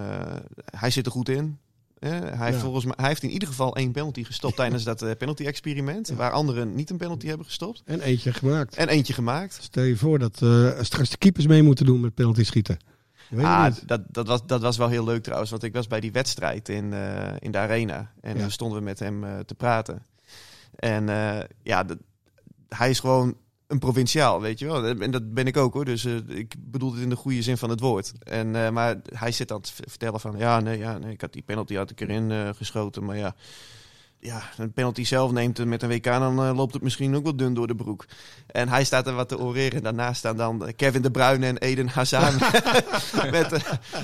hij 0.80 0.90
zit 0.90 1.06
er 1.06 1.12
goed 1.12 1.30
in. 1.30 1.60
Hè, 2.00 2.10
hij, 2.10 2.48
heeft 2.50 2.62
volgens 2.62 2.86
mij, 2.86 2.94
hij 2.98 3.08
heeft 3.08 3.24
in 3.24 3.30
ieder 3.30 3.48
geval 3.48 3.76
één 3.76 3.92
penalty 3.92 4.24
gestopt 4.24 4.56
tijdens 4.56 4.84
dat 4.84 5.02
eh, 5.02 5.12
penalty-experiment. 5.18 6.10
Waar 6.10 6.32
anderen 6.32 6.76
niet 6.76 6.90
een 6.90 6.98
penalty 6.98 7.28
hebben 7.28 7.46
gestopt. 7.46 7.82
En 7.86 8.00
eentje 8.02 8.34
gemaakt. 8.34 8.76
En 8.76 8.88
eentje 8.88 9.14
gemaakt. 9.14 9.58
Stel 9.62 9.84
je 9.84 9.98
voor 9.98 10.20
dat 10.20 10.42
eh, 10.42 10.72
straks 10.82 11.10
de 11.10 11.18
keepers 11.18 11.48
mee 11.48 11.64
moeten 11.64 11.86
doen 11.86 12.00
met 12.00 12.14
penalty 12.14 12.44
schieten. 12.44 12.78
Ah, 13.38 13.74
dat, 13.86 14.02
dat, 14.08 14.28
was, 14.28 14.46
dat 14.46 14.62
was 14.62 14.78
wel 14.78 14.90
heel 14.90 15.04
leuk 15.04 15.24
trouwens. 15.24 15.52
Want 15.52 15.64
ik 15.64 15.74
was 15.74 15.88
bij 15.88 16.00
die 16.00 16.12
wedstrijd 16.12 16.70
in, 16.70 16.94
eh, 16.94 17.34
in 17.40 17.52
de 17.52 17.58
arena. 17.58 18.12
En 18.22 18.34
Ja. 18.34 18.40
dan 18.40 18.52
stonden 18.52 18.78
we 18.78 18.84
met 18.84 19.00
hem 19.00 19.24
eh, 19.24 19.40
te 19.40 19.56
praten. 19.56 20.04
En 20.76 21.10
eh, 21.10 21.40
ja, 21.64 21.84
dat- 21.84 21.98
hij 22.70 22.90
is 22.90 23.00
gewoon 23.00 23.36
een 23.68 23.80
provinciaal, 23.80 24.42
weet 24.42 24.60
je 24.60 24.66
wel. 24.66 24.86
En 24.86 25.12
dat 25.12 25.34
ben 25.34 25.48
ik 25.48 25.58
ook 25.58 25.74
hoor. 25.74 25.86
Dus 25.86 26.06
eh, 26.06 26.16
ik 26.28 26.56
bedoel 26.60 26.92
het 26.94 27.02
in 27.02 27.10
de 27.10 27.16
goede 27.16 27.42
zin 27.42 27.58
van 27.58 27.70
het 27.70 27.80
woord. 27.80 28.12
En, 28.24 28.56
eh, 28.56 28.70
maar 28.70 28.96
hij 29.14 29.32
zit 29.32 29.48
dan 29.48 29.62
te 29.62 29.72
v- 29.74 29.80
vertellen 29.90 30.20
van... 30.20 30.38
Ja, 30.38 30.60
nee, 30.60 30.78
ja, 30.78 30.98
nee, 30.98 31.14
ik 31.14 31.22
had 31.22 31.34
die 31.34 31.42
penalty 31.42 31.76
had 31.76 31.90
ik 31.92 32.02
erin 32.02 32.32
eh, 32.32 32.50
geschoten. 32.56 33.06
Maar 33.06 33.18
ja, 33.18 33.36
ja, 34.26 34.42
een 34.58 34.72
penalty 34.74 35.04
zelf 35.06 35.32
neemt 35.32 35.66
met 35.66 35.84
een 35.84 35.90
WK... 35.90 36.04
dan 36.04 36.40
eh, 36.44 36.56
loopt 36.56 36.74
het 36.74 36.82
misschien 36.84 37.16
ook 37.16 37.24
wel 37.24 37.36
dun 37.36 37.54
door 37.54 37.68
de 37.68 37.76
broek. 37.76 38.06
En 38.48 38.70
hij 38.70 38.84
staat 38.84 39.08
er 39.08 39.14
wat 39.14 39.30
te 39.30 39.40
oreren. 39.40 39.78
En 39.78 39.84
daarnaast 39.84 40.18
staan 40.18 40.38
dan 40.38 40.72
Kevin 40.76 41.02
De 41.02 41.12
Bruyne 41.12 41.46
en 41.46 41.58
Eden 41.58 41.88
Hazard... 41.88 42.40
met, 43.32 43.52
eh, 43.52 43.62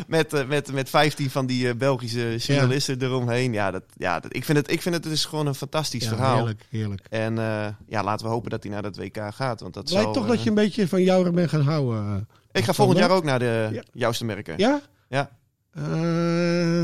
met, 0.07 0.34
eh, 0.34 0.47
met, 0.47 0.71
met 0.71 0.89
15 0.89 1.29
van 1.29 1.45
die 1.45 1.69
eh, 1.69 1.75
Belgische 1.75 2.36
journalisten 2.38 3.01
eromheen. 3.01 3.53
Ja, 3.53 3.71
dat, 3.71 3.84
ja 3.97 4.19
dat, 4.19 4.36
ik, 4.36 4.45
vind 4.45 4.57
het, 4.57 4.71
ik 4.71 4.81
vind 4.81 4.95
het, 4.95 5.03
het 5.03 5.13
is 5.13 5.25
gewoon 5.25 5.47
een 5.47 5.55
fantastisch 5.55 6.03
Ja, 6.03 6.10
verhaal. 6.10 6.36
heerlijk, 6.36 6.65
heerlijk. 6.69 7.05
En 7.10 7.38
eh, 7.39 7.67
ja, 7.88 8.03
laten 8.03 8.25
we 8.25 8.31
hopen 8.31 8.49
dat 8.49 8.63
hij 8.63 8.71
naar 8.71 8.81
dat 8.81 8.95
WK 8.97 9.17
gaat. 9.34 9.62
Want 9.62 9.73
dat 9.73 9.91
lijkt 9.91 10.13
toch 10.13 10.23
eh, 10.23 10.29
dat 10.29 10.43
je 10.43 10.49
een 10.49 10.55
beetje 10.55 10.88
van 10.88 11.03
jou 11.03 11.31
bent 11.31 11.49
gaan 11.49 11.62
houden. 11.62 12.05
eh. 12.51 12.60
Ik 12.60 12.63
ga 12.63 12.73
volgend 12.73 12.97
jaar 12.99 13.10
ook 13.12 13.23
naar 13.23 13.39
de 13.39 13.81
Ja. 13.93 14.12
merken. 14.23 14.53
Ja? 14.57 14.81
Ja. 15.10 15.29
Eh, 15.73 15.84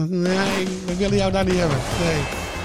nee, 0.03 0.67
we 0.85 0.95
willen 0.97 1.17
jou 1.17 1.31
daar 1.31 1.45
niet 1.45 1.57
hebben. 1.57 1.77
Nee. 2.03 2.46